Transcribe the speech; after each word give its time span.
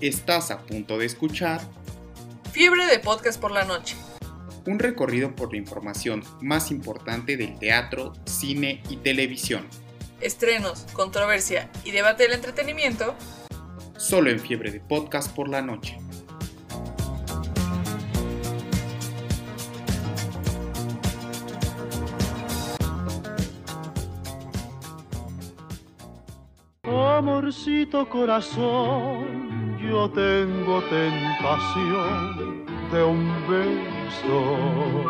Estás 0.00 0.50
a 0.50 0.60
punto 0.62 0.98
de 0.98 1.06
escuchar 1.06 1.60
Fiebre 2.52 2.86
de 2.86 2.98
podcast 2.98 3.40
por 3.40 3.50
la 3.52 3.64
noche. 3.64 3.96
un 4.66 4.78
recorrido 4.78 5.34
por 5.34 5.52
la 5.52 5.58
información 5.58 6.22
más 6.40 6.70
importante 6.70 7.36
del 7.36 7.58
teatro, 7.58 8.12
cine 8.24 8.82
y 8.88 8.96
televisión, 8.96 9.66
Estrenos, 10.20 10.86
controversia 10.92 11.70
y 11.84 11.92
debate 11.92 12.24
del 12.24 12.32
entretenimiento. 12.34 13.14
solo 13.96 14.30
en 14.30 14.38
Fiebre 14.40 14.70
de 14.70 14.80
Podcast 14.80 15.34
por 15.34 15.48
la 15.48 15.62
noche. 15.62 15.98
Amorcito 26.82 28.08
corazón, 28.08 29.49
yo 29.82 30.10
tengo 30.10 30.82
tentación 30.82 32.64
de 32.92 33.02
un 33.02 33.28
beso 33.48 35.06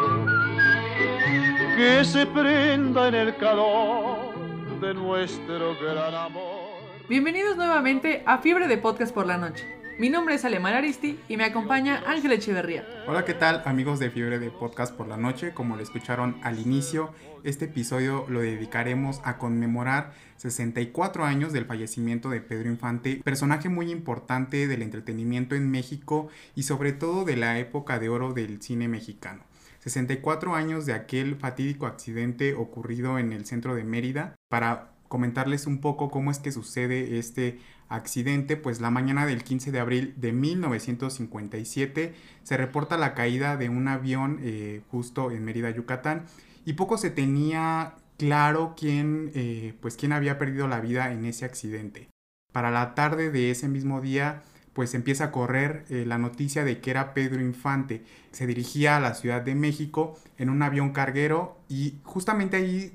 que 1.77 2.05
se 2.05 2.27
prenda 2.27 3.09
en 3.09 3.15
el 3.15 3.37
calor 3.37 4.35
de 4.81 4.95
nuestro 4.95 5.75
gran 5.81 6.15
amor. 6.15 6.71
Bienvenidos 7.09 7.57
nuevamente 7.57 8.23
a 8.27 8.39
Fiebre 8.39 8.69
de 8.69 8.79
podcast 8.79 9.13
por 9.13 9.27
la 9.27 9.37
noche. 9.37 9.80
Mi 10.01 10.09
nombre 10.09 10.35
es 10.35 10.47
Alemán 10.47 10.73
Aristi 10.73 11.21
y 11.29 11.37
me 11.37 11.45
acompaña 11.45 12.03
Ángel 12.07 12.33
Echeverría. 12.33 12.87
Hola, 13.07 13.27
¿qué 13.27 13.35
tal 13.35 13.61
amigos 13.67 13.99
de 13.99 14.11
Fiebre 14.11 14.39
de 14.39 14.51
Podcast 14.51 14.97
por 14.97 15.07
la 15.07 15.19
noche? 15.19 15.53
Como 15.53 15.77
lo 15.77 15.83
escucharon 15.83 16.41
al 16.43 16.59
inicio, 16.59 17.13
este 17.45 17.67
episodio 17.67 18.25
lo 18.31 18.41
dedicaremos 18.41 19.21
a 19.25 19.37
conmemorar 19.37 20.15
64 20.39 21.27
años 21.27 21.53
del 21.53 21.67
fallecimiento 21.67 22.31
de 22.31 22.41
Pedro 22.41 22.71
Infante, 22.71 23.21
personaje 23.23 23.69
muy 23.69 23.91
importante 23.91 24.67
del 24.69 24.81
entretenimiento 24.81 25.55
en 25.55 25.71
México 25.71 26.31
y 26.55 26.63
sobre 26.63 26.95
todo 26.95 27.27
de 27.27 27.37
la 27.37 27.59
época 27.59 27.99
de 27.99 28.09
oro 28.09 28.33
del 28.33 28.63
cine 28.63 28.89
mexicano. 28.89 29.43
64 29.81 30.55
años 30.55 30.87
de 30.87 30.95
aquel 30.95 31.37
fatídico 31.37 31.85
accidente 31.85 32.55
ocurrido 32.55 33.19
en 33.19 33.35
el 33.35 33.45
centro 33.45 33.75
de 33.75 33.85
Mérida. 33.85 34.35
Para 34.49 34.93
comentarles 35.11 35.67
un 35.67 35.81
poco 35.81 36.09
cómo 36.09 36.31
es 36.31 36.39
que 36.39 36.53
sucede 36.53 37.19
este 37.19 37.59
accidente, 37.91 38.57
pues 38.57 38.81
la 38.81 38.91
mañana 38.91 39.27
del 39.27 39.45
15 39.45 39.73
de 39.73 39.81
abril 39.81 40.15
de 40.17 40.33
1957 40.33 42.15
se 42.43 42.57
reporta 42.57 42.97
la 42.97 43.15
caída 43.15 43.57
de 43.57 43.69
un 43.69 43.89
avión 43.89 44.39
eh, 44.43 44.81
justo 44.91 45.31
en 45.31 45.45
Mérida, 45.45 45.71
Yucatán, 45.71 46.25
y 46.65 46.75
poco 46.75 46.97
se 46.97 47.11
tenía 47.11 47.95
claro 48.17 48.75
quién, 48.79 49.33
eh, 49.35 49.75
pues 49.81 49.97
quién 49.97 50.13
había 50.13 50.39
perdido 50.39 50.69
la 50.69 50.81
vida 50.81 51.13
en 51.13 51.25
ese 51.25 51.45
accidente. 51.45 52.09
Para 52.53 52.71
la 52.71 52.95
tarde 52.95 53.31
de 53.31 53.51
ese 53.51 53.69
mismo 53.69 54.01
día, 54.01 54.43
pues 54.73 54.95
empieza 54.95 55.25
a 55.25 55.33
correr 55.33 55.85
eh, 55.91 56.05
la 56.07 56.19
noticia 56.19 56.65
de 56.65 56.81
que 56.81 56.91
era 56.91 57.13
Pedro 57.13 57.41
Infante. 57.41 58.05
Se 58.31 58.47
dirigía 58.47 58.97
a 58.97 59.01
la 59.01 59.15
Ciudad 59.15 59.43
de 59.43 59.57
México 59.57 60.17
en 60.39 60.49
un 60.49 60.63
avión 60.63 60.93
carguero 60.93 61.59
y 61.69 61.99
justamente 62.05 62.57
ahí 62.57 62.93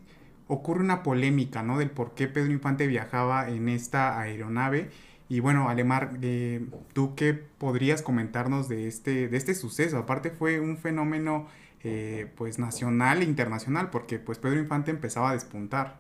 ocurre 0.48 0.82
una 0.82 1.04
polémica, 1.04 1.64
¿no? 1.64 1.78
Del 1.80 1.90
por 1.90 2.14
qué 2.14 2.28
Pedro 2.28 2.52
Infante 2.52 2.88
viajaba 2.88 3.50
en 3.50 3.70
esta 3.70 4.20
aeronave. 4.20 4.90
Y 5.28 5.40
bueno, 5.40 5.70
Alemar, 5.70 6.18
eh, 6.22 6.66
¿tú 6.94 7.16
qué 7.16 7.34
podrías 7.34 8.02
comentarnos 8.02 8.70
de 8.70 8.88
este, 8.88 9.28
de 9.28 9.38
este 9.38 9.56
suceso? 9.56 9.98
Aparte 9.98 10.30
fue 10.30 10.60
un 10.60 10.78
fenómeno 10.78 11.48
eh, 11.84 12.32
pues 12.36 12.60
nacional 12.60 13.22
e 13.22 13.26
internacional, 13.26 13.90
porque 13.90 14.20
pues 14.20 14.38
Pedro 14.38 14.60
Infante 14.60 14.92
empezaba 14.92 15.32
a 15.32 15.34
despuntar. 15.34 15.98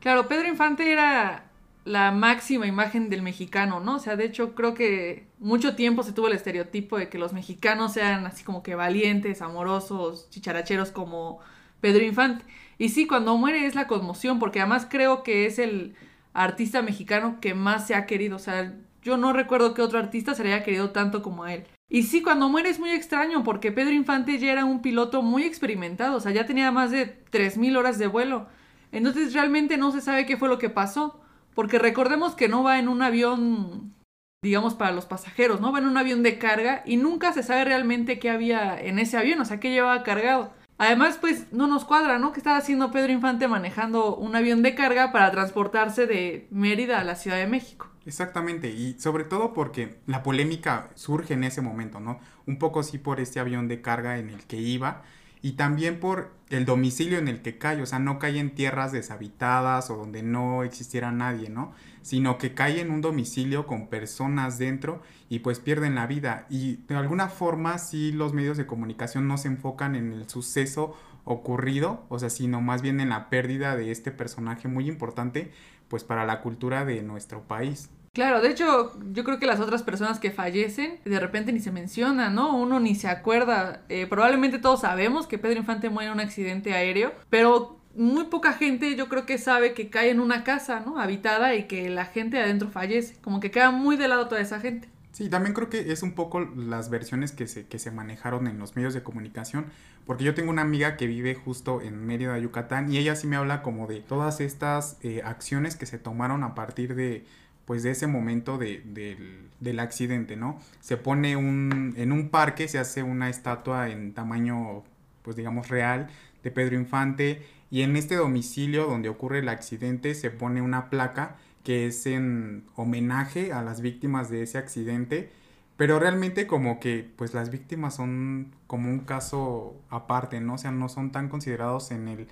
Claro, 0.00 0.28
Pedro 0.28 0.48
Infante 0.48 0.92
era 0.92 1.44
la 1.84 2.10
máxima 2.12 2.66
imagen 2.66 3.08
del 3.08 3.22
mexicano, 3.22 3.80
¿no? 3.80 3.96
O 3.96 3.98
sea, 3.98 4.16
de 4.16 4.24
hecho 4.24 4.54
creo 4.54 4.74
que 4.74 5.26
mucho 5.38 5.74
tiempo 5.74 6.02
se 6.02 6.12
tuvo 6.12 6.28
el 6.28 6.34
estereotipo 6.34 6.98
de 6.98 7.08
que 7.08 7.18
los 7.18 7.32
mexicanos 7.32 7.94
sean 7.94 8.26
así 8.26 8.44
como 8.44 8.62
que 8.62 8.74
valientes, 8.74 9.40
amorosos, 9.40 10.28
chicharacheros 10.28 10.90
como 10.90 11.40
Pedro 11.80 12.04
Infante. 12.04 12.44
Y 12.78 12.90
sí, 12.90 13.06
cuando 13.06 13.36
muere 13.36 13.66
es 13.66 13.74
la 13.74 13.86
conmoción, 13.86 14.38
porque 14.38 14.60
además 14.60 14.86
creo 14.88 15.22
que 15.22 15.46
es 15.46 15.58
el 15.58 15.94
artista 16.32 16.82
mexicano 16.82 17.38
que 17.40 17.54
más 17.54 17.86
se 17.86 17.94
ha 17.94 18.06
querido. 18.06 18.36
O 18.36 18.40
sea, 18.40 18.74
yo 19.02 19.16
no 19.16 19.32
recuerdo 19.32 19.74
que 19.74 19.82
otro 19.82 19.98
artista 19.98 20.34
se 20.34 20.44
le 20.44 20.52
haya 20.52 20.64
querido 20.64 20.90
tanto 20.90 21.22
como 21.22 21.44
a 21.44 21.54
él. 21.54 21.64
Y 21.90 22.02
sí, 22.02 22.22
cuando 22.22 22.48
muere 22.48 22.68
es 22.68 22.78
muy 22.78 22.90
extraño, 22.90 23.42
porque 23.42 23.72
Pedro 23.72 23.92
Infante 23.92 24.38
ya 24.38 24.52
era 24.52 24.64
un 24.64 24.82
piloto 24.82 25.22
muy 25.22 25.44
experimentado, 25.44 26.16
o 26.16 26.20
sea, 26.20 26.32
ya 26.32 26.44
tenía 26.44 26.70
más 26.70 26.90
de 26.90 27.24
3.000 27.30 27.76
horas 27.76 27.98
de 27.98 28.06
vuelo. 28.06 28.46
Entonces 28.92 29.32
realmente 29.32 29.78
no 29.78 29.90
se 29.90 30.02
sabe 30.02 30.26
qué 30.26 30.36
fue 30.36 30.48
lo 30.48 30.58
que 30.58 30.68
pasó, 30.68 31.20
porque 31.54 31.78
recordemos 31.78 32.34
que 32.34 32.48
no 32.48 32.62
va 32.62 32.78
en 32.78 32.88
un 32.88 33.02
avión, 33.02 33.94
digamos, 34.42 34.74
para 34.74 34.92
los 34.92 35.06
pasajeros, 35.06 35.60
¿no? 35.60 35.72
Va 35.72 35.78
en 35.78 35.86
un 35.86 35.96
avión 35.96 36.22
de 36.22 36.38
carga 36.38 36.82
y 36.86 36.98
nunca 36.98 37.32
se 37.32 37.42
sabe 37.42 37.64
realmente 37.64 38.18
qué 38.18 38.30
había 38.30 38.78
en 38.78 38.98
ese 38.98 39.16
avión, 39.16 39.40
o 39.40 39.44
sea, 39.46 39.58
qué 39.58 39.70
llevaba 39.70 40.02
cargado. 40.02 40.52
Además, 40.78 41.18
pues 41.20 41.52
no 41.52 41.66
nos 41.66 41.84
cuadra, 41.84 42.20
¿no? 42.20 42.32
Que 42.32 42.38
estaba 42.38 42.56
haciendo 42.56 42.92
Pedro 42.92 43.12
Infante 43.12 43.48
manejando 43.48 44.14
un 44.14 44.36
avión 44.36 44.62
de 44.62 44.76
carga 44.76 45.10
para 45.10 45.30
transportarse 45.32 46.06
de 46.06 46.46
Mérida 46.50 47.00
a 47.00 47.04
la 47.04 47.16
Ciudad 47.16 47.36
de 47.36 47.48
México. 47.48 47.88
Exactamente, 48.06 48.70
y 48.70 48.98
sobre 48.98 49.24
todo 49.24 49.52
porque 49.52 49.98
la 50.06 50.22
polémica 50.22 50.88
surge 50.94 51.34
en 51.34 51.44
ese 51.44 51.60
momento, 51.60 52.00
¿no? 52.00 52.20
Un 52.46 52.58
poco 52.58 52.82
sí 52.82 52.96
por 52.96 53.20
este 53.20 53.40
avión 53.40 53.68
de 53.68 53.82
carga 53.82 54.18
en 54.18 54.30
el 54.30 54.44
que 54.44 54.56
iba 54.56 55.02
y 55.42 55.52
también 55.52 56.00
por 56.00 56.32
el 56.48 56.64
domicilio 56.64 57.18
en 57.18 57.28
el 57.28 57.42
que 57.42 57.58
cae, 57.58 57.82
o 57.82 57.86
sea, 57.86 57.98
no 57.98 58.18
cae 58.18 58.38
en 58.38 58.54
tierras 58.54 58.92
deshabitadas 58.92 59.90
o 59.90 59.96
donde 59.96 60.22
no 60.22 60.62
existiera 60.62 61.12
nadie, 61.12 61.50
¿no? 61.50 61.74
Sino 62.08 62.38
que 62.38 62.54
cae 62.54 62.80
en 62.80 62.90
un 62.90 63.02
domicilio 63.02 63.66
con 63.66 63.88
personas 63.88 64.56
dentro 64.56 65.02
y 65.28 65.40
pues 65.40 65.60
pierden 65.60 65.94
la 65.94 66.06
vida. 66.06 66.46
Y 66.48 66.76
de 66.88 66.96
alguna 66.96 67.28
forma 67.28 67.76
sí 67.76 68.12
los 68.12 68.32
medios 68.32 68.56
de 68.56 68.64
comunicación 68.64 69.28
no 69.28 69.36
se 69.36 69.48
enfocan 69.48 69.94
en 69.94 70.14
el 70.14 70.26
suceso 70.26 70.96
ocurrido, 71.24 72.06
o 72.08 72.18
sea, 72.18 72.30
sino 72.30 72.62
más 72.62 72.80
bien 72.80 73.00
en 73.00 73.10
la 73.10 73.28
pérdida 73.28 73.76
de 73.76 73.90
este 73.90 74.10
personaje 74.10 74.68
muy 74.68 74.88
importante 74.88 75.52
pues 75.88 76.02
para 76.02 76.24
la 76.24 76.40
cultura 76.40 76.86
de 76.86 77.02
nuestro 77.02 77.42
país. 77.42 77.90
Claro, 78.14 78.40
de 78.40 78.52
hecho, 78.52 78.98
yo 79.12 79.22
creo 79.22 79.38
que 79.38 79.44
las 79.44 79.60
otras 79.60 79.82
personas 79.82 80.18
que 80.18 80.30
fallecen 80.30 81.00
de 81.04 81.20
repente 81.20 81.52
ni 81.52 81.60
se 81.60 81.70
mencionan, 81.70 82.34
¿no? 82.34 82.56
Uno 82.56 82.80
ni 82.80 82.94
se 82.94 83.08
acuerda. 83.08 83.82
Eh, 83.90 84.06
probablemente 84.06 84.58
todos 84.58 84.80
sabemos 84.80 85.26
que 85.26 85.36
Pedro 85.36 85.58
Infante 85.58 85.90
muere 85.90 86.08
en 86.08 86.14
un 86.14 86.20
accidente 86.20 86.72
aéreo, 86.72 87.12
pero 87.28 87.77
muy 87.98 88.24
poca 88.24 88.52
gente 88.52 88.96
yo 88.96 89.08
creo 89.08 89.26
que 89.26 89.38
sabe 89.38 89.74
que 89.74 89.90
cae 89.90 90.10
en 90.10 90.20
una 90.20 90.44
casa, 90.44 90.80
¿no? 90.80 90.98
Habitada 91.00 91.54
y 91.54 91.64
que 91.64 91.90
la 91.90 92.06
gente 92.06 92.36
de 92.36 92.44
adentro 92.44 92.70
fallece. 92.70 93.16
Como 93.20 93.40
que 93.40 93.50
queda 93.50 93.70
muy 93.70 93.96
de 93.96 94.08
lado 94.08 94.28
toda 94.28 94.40
esa 94.40 94.60
gente. 94.60 94.88
Sí, 95.12 95.28
también 95.28 95.52
creo 95.52 95.68
que 95.68 95.90
es 95.90 96.04
un 96.04 96.12
poco 96.12 96.40
las 96.40 96.90
versiones 96.90 97.32
que 97.32 97.48
se, 97.48 97.66
que 97.66 97.80
se 97.80 97.90
manejaron 97.90 98.46
en 98.46 98.58
los 98.58 98.76
medios 98.76 98.94
de 98.94 99.02
comunicación, 99.02 99.66
porque 100.06 100.22
yo 100.22 100.32
tengo 100.32 100.50
una 100.50 100.62
amiga 100.62 100.96
que 100.96 101.08
vive 101.08 101.34
justo 101.34 101.80
en 101.80 102.06
Mérida, 102.06 102.38
Yucatán, 102.38 102.92
y 102.92 102.98
ella 102.98 103.16
sí 103.16 103.26
me 103.26 103.34
habla 103.34 103.62
como 103.62 103.88
de 103.88 104.00
todas 104.00 104.40
estas 104.40 104.96
eh, 105.02 105.22
acciones 105.24 105.74
que 105.74 105.86
se 105.86 105.98
tomaron 105.98 106.44
a 106.44 106.54
partir 106.54 106.94
de, 106.94 107.24
pues 107.64 107.82
de 107.82 107.90
ese 107.90 108.06
momento 108.06 108.58
de, 108.58 108.80
del, 108.84 109.48
del 109.58 109.80
accidente, 109.80 110.36
¿no? 110.36 110.60
Se 110.80 110.96
pone 110.96 111.36
un, 111.36 111.94
en 111.96 112.12
un 112.12 112.28
parque, 112.28 112.68
se 112.68 112.78
hace 112.78 113.02
una 113.02 113.28
estatua 113.28 113.88
en 113.88 114.14
tamaño, 114.14 114.84
pues 115.22 115.34
digamos, 115.36 115.68
real 115.68 116.08
de 116.44 116.50
Pedro 116.52 116.76
Infante, 116.76 117.42
y 117.70 117.82
en 117.82 117.96
este 117.96 118.16
domicilio 118.16 118.86
donde 118.86 119.08
ocurre 119.08 119.40
el 119.40 119.48
accidente 119.48 120.14
se 120.14 120.30
pone 120.30 120.62
una 120.62 120.90
placa 120.90 121.36
que 121.64 121.86
es 121.86 122.06
en 122.06 122.64
homenaje 122.76 123.52
a 123.52 123.62
las 123.62 123.80
víctimas 123.80 124.30
de 124.30 124.42
ese 124.42 124.58
accidente, 124.58 125.30
pero 125.76 125.98
realmente 125.98 126.46
como 126.46 126.80
que 126.80 127.08
pues 127.16 127.34
las 127.34 127.50
víctimas 127.50 127.94
son 127.96 128.54
como 128.66 128.88
un 128.90 129.00
caso 129.00 129.76
aparte, 129.90 130.40
¿no? 130.40 130.54
O 130.54 130.58
sea, 130.58 130.70
no 130.70 130.88
son 130.88 131.12
tan 131.12 131.28
considerados 131.28 131.90
en 131.90 132.08
el 132.08 132.28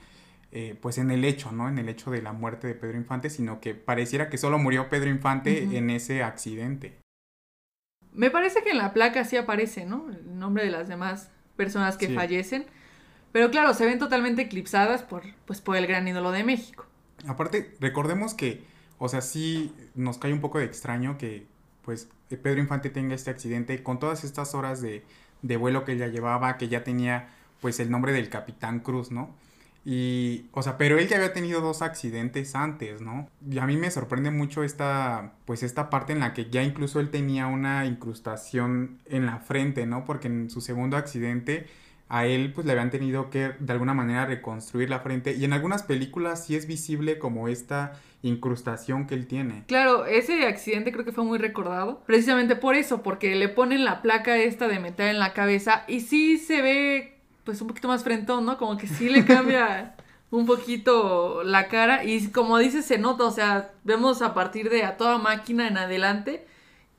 eh, 0.53 0.79
pues 0.81 0.97
en 0.97 1.11
el 1.11 1.25
hecho, 1.25 1.53
¿no? 1.53 1.69
En 1.69 1.77
el 1.79 1.89
hecho 1.89 2.11
de 2.11 2.23
la 2.23 2.33
muerte 2.33 2.67
de 2.67 2.75
Pedro 2.75 2.97
Infante, 2.97 3.29
sino 3.29 3.61
que 3.61 3.75
pareciera 3.75 4.31
que 4.31 4.39
solo 4.39 4.59
murió 4.59 4.89
Pedro 4.89 5.11
Infante 5.11 5.77
en 5.77 5.91
ese 5.91 6.23
accidente. 6.23 6.97
Me 8.13 8.31
parece 8.31 8.63
que 8.63 8.71
en 8.71 8.79
la 8.79 8.95
placa 8.95 9.25
sí 9.25 9.37
aparece, 9.37 9.85
¿no? 9.85 10.09
El 10.09 10.39
nombre 10.39 10.65
de 10.65 10.71
las 10.71 10.89
demás 10.89 11.31
personas 11.57 11.99
que 11.99 12.07
Sí. 12.07 12.15
fallecen. 12.15 12.65
Pero 13.33 13.51
claro, 13.51 13.75
se 13.75 13.85
ven 13.85 13.99
totalmente 13.99 14.43
eclipsadas 14.43 15.03
por, 15.03 15.23
pues, 15.45 15.61
por 15.61 15.77
el 15.77 15.87
gran 15.87 16.09
ídolo 16.09 16.31
de 16.31 16.45
México. 16.45 16.87
Aparte, 17.27 17.75
recordemos 17.81 18.35
que, 18.35 18.65
o 18.99 19.09
sea, 19.09 19.21
sí 19.21 19.75
nos 19.95 20.19
cae 20.19 20.33
un 20.33 20.41
poco 20.41 20.59
de 20.59 20.65
extraño 20.65 21.19
que, 21.19 21.47
pues, 21.85 22.09
eh, 22.31 22.37
Pedro 22.37 22.61
Infante 22.61 22.91
tenga 22.91 23.15
este 23.15 23.31
accidente 23.31 23.83
con 23.83 23.99
todas 23.99 24.25
estas 24.25 24.55
horas 24.55 24.81
de, 24.81 25.05
de 25.43 25.57
vuelo 25.57 25.85
que 25.85 25.97
ya 25.97 26.09
llevaba, 26.09 26.57
que 26.57 26.69
ya 26.69 26.85
tenía, 26.85 27.29
pues, 27.61 27.81
el 27.81 27.91
nombre 27.91 28.13
del 28.13 28.29
Capitán 28.31 28.81
Cruz, 28.81 29.11
¿no? 29.11 29.35
Y, 29.89 30.47
o 30.51 30.63
sea, 30.65 30.79
pero 30.79 30.99
él 30.99 31.07
ya 31.07 31.17
había 31.17 31.33
tenido 31.33 31.61
dos 31.61 31.81
accidentes 31.81 32.57
antes, 32.57 33.01
¿no? 33.01 33.29
Y 33.49 33.59
a 33.59 33.67
mí 33.67 33.77
me 33.77 33.89
sorprende 33.93 34.33
mucho 34.33 34.65
esta, 34.65 35.35
pues, 35.45 35.63
esta 35.63 35.91
parte 35.91 36.13
en 36.13 36.19
la 36.19 36.35
que 36.35 36.51
ya 36.51 36.65
incluso 36.65 36.99
él 36.99 37.11
tenía 37.11 37.47
una 37.47 37.87
incrustación 37.87 38.99
en 39.07 39.27
la 39.27 39.39
frente, 39.39 39.87
¿no? 39.87 40.05
Porque 40.05 40.27
en 40.27 40.51
su 40.51 40.61
segundo 40.61 40.97
accidente 40.97 41.69
a 42.09 42.27
él 42.27 42.53
pues 42.53 42.67
le 42.67 42.73
habían 42.73 42.91
tenido 42.91 43.31
que 43.31 43.53
de 43.59 43.73
alguna 43.73 43.95
manera 43.95 44.27
reconstruir 44.27 44.89
la 44.89 45.01
frente 45.01 45.35
y 45.35 45.45
en 45.45 45.53
algunas 45.53 45.83
películas 45.83 46.47
sí 46.47 46.55
es 46.55 46.67
visible 46.67 47.19
como 47.19 47.49
esta 47.49 47.95
incrustación 48.23 49.07
que 49.07 49.15
él 49.15 49.27
tiene. 49.27 49.65
Claro, 49.67 50.07
ese 50.07 50.47
accidente 50.47 50.93
creo 50.93 51.05
que 51.05 51.13
fue 51.13 51.25
muy 51.25 51.39
recordado, 51.39 52.03
precisamente 52.07 52.57
por 52.57 52.75
eso, 52.75 53.03
porque 53.03 53.35
le 53.35 53.49
ponen 53.49 53.85
la 53.85 54.03
placa 54.03 54.37
esta 54.37 54.69
de 54.69 54.79
metal 54.79 55.09
en 55.09 55.19
la 55.19 55.33
cabeza 55.33 55.85
y 55.89 56.01
sí 56.01 56.39
se 56.39 56.63
ve 56.63 57.19
pues 57.45 57.61
un 57.61 57.69
poquito 57.69 57.89
más 57.89 58.03
frentón, 58.03 58.45
¿no? 58.45 58.59
Como 58.59 58.77
que 58.77 58.87
sí 58.87 59.09
le 59.09 59.25
cambia 59.27 59.95
un 60.31 60.47
poquito 60.47 61.43
la 61.45 61.69
cara 61.69 62.05
y 62.05 62.29
como 62.29 62.59
dices 62.59 62.85
se 62.85 62.99
nota, 62.99 63.25
o 63.25 63.31
sea, 63.31 63.73
vemos 63.85 64.23
a 64.23 64.35
partir 64.35 64.71
de 64.71 64.85
a 64.85 64.97
toda 64.97 65.19
máquina 65.19 65.67
en 65.69 65.77
adelante 65.77 66.47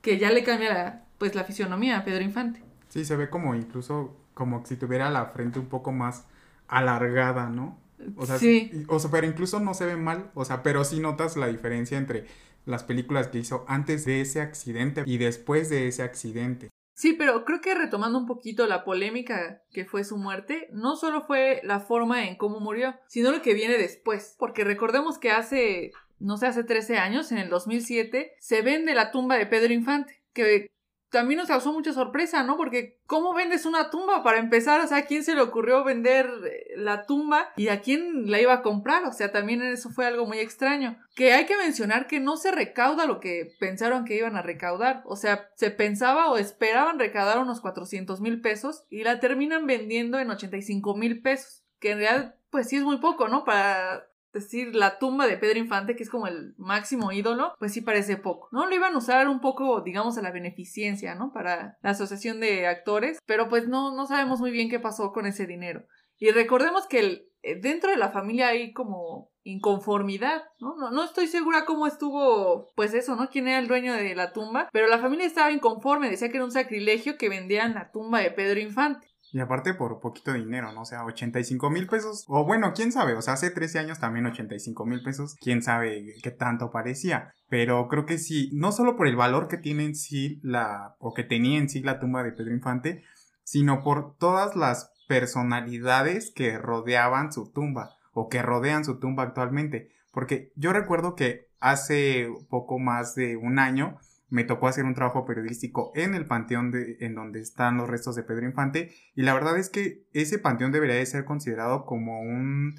que 0.02 0.18
ya 0.18 0.32
le 0.32 0.44
cambia 0.44 0.74
la, 0.74 1.04
pues 1.18 1.36
la 1.36 1.44
fisionomía 1.44 1.98
a 1.98 2.06
Pedro 2.06 2.24
Infante. 2.24 2.62
Sí, 2.90 3.04
se 3.04 3.16
ve 3.18 3.30
como 3.30 3.56
incluso 3.56 4.16
como 4.38 4.64
si 4.64 4.76
tuviera 4.76 5.10
la 5.10 5.26
frente 5.26 5.58
un 5.58 5.66
poco 5.66 5.92
más 5.92 6.26
alargada, 6.68 7.50
¿no? 7.50 7.80
O 8.16 8.28
sea, 8.28 8.38
sí. 8.38 8.86
o 8.88 9.00
sea, 9.00 9.10
pero 9.10 9.26
incluso 9.26 9.60
no 9.60 9.74
se 9.74 9.88
ve 9.88 9.98
mal, 9.98 10.30
o 10.36 10.46
sea, 10.46 10.62
pero 10.62 10.84
sí 10.84 11.00
notas 11.00 11.36
la 11.38 11.48
diferencia 11.48 11.98
entre 11.98 12.28
las 12.64 12.84
películas 12.84 13.30
que 13.30 13.40
hizo 13.40 13.66
antes 13.68 14.06
de 14.06 14.22
ese 14.22 14.40
accidente 14.40 15.02
y 15.08 15.18
después 15.18 15.72
de 15.72 15.88
ese 15.88 16.04
accidente. 16.04 16.70
Sí, 16.94 17.14
pero 17.14 17.46
creo 17.46 17.62
que 17.62 17.74
retomando 17.74 18.20
un 18.20 18.28
poquito 18.28 18.68
la 18.68 18.84
polémica 18.84 19.64
que 19.72 19.86
fue 19.86 20.04
su 20.04 20.18
muerte, 20.18 20.68
no 20.72 20.96
solo 20.96 21.22
fue 21.22 21.60
la 21.64 21.80
forma 21.80 22.28
en 22.28 22.36
cómo 22.36 22.60
murió, 22.60 22.96
sino 23.08 23.32
lo 23.32 23.42
que 23.42 23.56
viene 23.56 23.80
después. 23.80 24.36
Porque 24.38 24.64
recordemos 24.64 25.18
que 25.18 25.32
hace, 25.32 25.94
no 26.20 26.38
sé, 26.38 26.46
hace 26.46 26.64
13 26.64 26.98
años, 26.98 27.32
en 27.32 27.40
el 27.40 27.50
2007, 27.50 28.34
se 28.40 28.62
vende 28.62 28.94
la 28.94 29.12
tumba 29.12 29.36
de 29.36 29.48
Pedro 29.48 29.74
Infante, 29.74 30.22
que 30.34 30.70
también 31.10 31.40
nos 31.40 31.48
causó 31.48 31.72
mucha 31.72 31.94
sorpresa, 31.94 32.44
¿no? 32.44 32.58
Porque 32.58 33.00
¿cómo 33.06 33.34
vendes 33.34 33.66
una 33.66 33.90
tumba 33.90 34.24
para 34.24 34.40
empezar? 34.40 34.82
O 34.82 34.88
sea, 34.88 34.98
¿a 34.98 35.06
quién 35.06 35.24
se 35.24 35.36
le 35.36 35.42
ocurrió 35.42 35.84
vender 35.84 36.30
eh, 36.46 36.74
la 36.76 37.06
tumba 37.06 37.50
y 37.56 37.70
a 37.70 37.82
quién 37.82 38.30
la 38.30 38.42
iba 38.42 38.54
a 38.54 38.62
comprar? 38.62 39.06
O 39.06 39.14
sea, 39.14 39.32
también 39.32 39.62
eso 39.62 39.90
fue 39.90 40.06
algo 40.06 40.26
muy 40.26 40.40
extraño. 40.40 40.98
Que 41.16 41.34
hay 41.34 41.46
que 41.46 41.58
mencionar 41.58 42.08
que 42.08 42.20
no 42.20 42.38
se 42.38 42.52
recauda 42.52 43.06
lo 43.06 43.20
que 43.20 43.54
pensaron 43.60 44.06
que 44.06 44.18
iban 44.18 44.36
a 44.36 44.42
recaudar. 44.42 45.04
O 45.06 45.16
sea, 45.16 45.50
se 45.56 45.72
pensaba 45.72 46.30
o 46.30 46.38
esperaban 46.38 47.00
recaudar 47.00 47.40
unos 47.40 47.62
400 47.62 48.20
mil 48.20 48.42
pesos 48.42 48.84
y 48.90 49.04
la 49.04 49.20
terminan 49.20 49.66
vendiendo 49.66 50.20
en 50.20 50.30
85 50.30 50.96
mil 50.96 51.22
pesos. 51.22 51.64
Que 51.80 51.92
en 51.92 52.00
realidad, 52.00 52.36
pues 52.50 52.68
sí 52.68 52.78
es 52.78 52.84
muy 52.84 52.98
poco, 52.98 53.28
¿no? 53.28 53.46
Para 53.46 54.07
decir, 54.34 54.76
la 54.76 55.00
tumba 55.00 55.28
de 55.28 55.38
Pedro 55.38 55.60
Infante, 55.60 55.96
que 55.96 56.04
es 56.04 56.10
como 56.10 56.28
el 56.28 56.54
máximo 56.58 57.12
ídolo, 57.12 57.54
pues 57.60 57.74
sí 57.74 57.82
parece 57.82 58.18
poco, 58.18 58.50
¿no? 58.52 58.66
Lo 58.66 58.76
iban 58.76 58.94
a 58.94 58.98
usar 58.98 59.28
un 59.28 59.40
poco, 59.40 59.82
digamos, 59.82 60.18
a 60.18 60.22
la 60.22 60.32
beneficencia, 60.32 61.16
¿no? 61.16 61.32
Para 61.34 61.78
la 61.82 61.90
asociación 61.90 62.40
de 62.40 62.68
actores, 62.68 63.20
pero 63.26 63.50
pues 63.50 63.68
no, 63.68 63.96
no 63.96 64.06
sabemos 64.06 64.40
muy 64.40 64.52
bien 64.52 64.70
qué 64.70 64.80
pasó 64.80 65.12
con 65.12 65.26
ese 65.26 65.46
dinero. 65.46 65.86
Y 66.18 66.32
recordemos 66.32 66.88
que 66.88 67.28
eh, 67.44 67.60
dentro 67.62 67.92
de 67.92 67.98
la 67.98 68.12
familia 68.12 68.50
hay 68.50 68.74
como 68.74 69.32
inconformidad, 69.44 70.44
¿no? 70.60 70.76
¿no? 70.76 70.92
No 70.92 71.04
estoy 71.04 71.28
segura 71.28 71.66
cómo 71.66 71.88
estuvo, 71.88 72.72
pues 72.76 72.94
eso, 72.94 73.16
¿no? 73.16 73.30
¿Quién 73.30 73.48
era 73.48 73.60
el 73.60 73.68
dueño 73.68 73.94
de 73.94 74.16
la 74.16 74.34
tumba? 74.34 74.68
Pero 74.74 74.88
la 74.88 75.00
familia 75.00 75.26
estaba 75.26 75.52
inconforme, 75.52 76.10
decía 76.10 76.30
que 76.30 76.38
era 76.38 76.46
un 76.46 76.52
sacrilegio 76.52 77.18
que 77.18 77.30
vendían 77.30 77.76
la 77.76 77.92
tumba 77.92 78.20
de 78.20 78.32
Pedro 78.32 78.60
Infante. 78.60 79.08
Y 79.32 79.40
aparte 79.40 79.74
por 79.74 80.00
poquito 80.00 80.34
dinero, 80.34 80.72
¿no? 80.72 80.82
O 80.82 80.86
sea, 80.86 81.04
85 81.04 81.70
mil 81.70 81.88
pesos. 81.88 82.26
O 82.28 82.46
bueno, 82.46 82.74
quién 82.74 82.92
sabe. 82.92 83.14
O 83.16 83.22
sea, 83.22 83.34
hace 83.34 83.52
13 83.52 83.80
años 83.80 84.00
también 84.00 84.26
85 84.26 84.86
mil 84.86 85.04
pesos. 85.04 85.36
Quién 85.42 85.62
sabe 85.62 86.14
qué 86.24 86.32
tanto 86.32 86.72
parecía. 86.72 87.34
Pero 87.50 87.88
creo 87.88 88.06
que 88.06 88.18
sí, 88.18 88.50
no 88.54 88.72
solo 88.72 88.96
por 88.96 89.08
el 89.08 89.16
valor 89.16 89.48
que 89.48 89.58
tiene 89.58 89.86
en 89.86 89.96
sí 89.96 90.40
la, 90.44 90.96
o 91.00 91.14
que 91.14 91.24
tenía 91.24 91.60
en 91.60 91.70
sí 91.70 91.82
la 91.82 92.00
tumba 92.00 92.24
de 92.24 92.32
Pedro 92.32 92.54
Infante, 92.54 93.04
sino 93.44 93.84
por 93.84 94.16
todas 94.18 94.56
las 94.56 94.92
personalidades 95.08 96.32
que 96.34 96.58
rodeaban 96.58 97.32
su 97.32 97.52
tumba 97.52 97.96
o 98.14 98.30
que 98.30 98.42
rodean 98.42 98.84
su 98.84 99.00
tumba 99.00 99.24
actualmente. 99.24 99.90
Porque 100.12 100.52
yo 100.56 100.74
recuerdo 100.74 101.16
que 101.16 101.48
hace 101.60 102.28
poco 102.50 102.80
más 102.80 103.16
de 103.16 103.38
un 103.38 103.60
año 103.60 103.98
me 104.30 104.44
tocó 104.44 104.68
hacer 104.68 104.86
un 104.86 104.94
trabajo 104.94 105.26
periodístico 105.26 105.92
en 105.96 106.14
el 106.16 106.26
panteón 106.26 106.72
de, 106.72 106.98
en 107.00 107.16
donde 107.16 107.40
están 107.40 107.78
los 107.78 107.90
restos 107.90 108.16
de 108.16 108.24
Pedro 108.24 108.46
Infante 108.46 108.92
y 109.16 109.24
la 109.24 109.34
verdad 109.34 109.58
es 109.58 109.70
que 109.70 110.06
ese 110.14 110.40
panteón 110.40 110.72
debería 110.72 110.96
de 110.96 111.06
ser 111.06 111.26
considerado 111.26 111.86
como 111.86 112.22
un, 112.22 112.76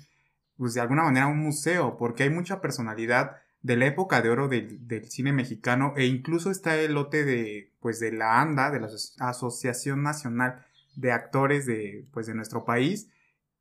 pues 0.56 0.74
de 0.74 0.80
alguna 0.80 1.04
manera 1.04 1.26
un 1.26 1.38
museo 1.38 1.96
porque 1.96 2.24
hay 2.24 2.30
mucha 2.30 2.60
personalidad 2.60 3.36
de 3.62 3.76
la 3.76 3.86
época 3.86 4.20
de 4.20 4.30
oro 4.30 4.48
del, 4.48 5.10
cine 5.10 5.32
mexicano 5.32 5.94
e 5.96 6.06
incluso 6.06 6.50
está 6.50 6.76
el 6.76 6.94
lote 6.94 7.24
de, 7.24 7.72
pues 7.80 7.98
de 7.98 8.12
la 8.12 8.40
ANDA, 8.40 8.70
de 8.70 8.80
la 8.80 8.88
Asociación 9.18 10.02
Nacional 10.02 10.64
de 10.96 11.12
Actores 11.12 11.66
de, 11.66 12.06
pues 12.12 12.26
de 12.26 12.34
nuestro 12.34 12.64
país 12.64 13.10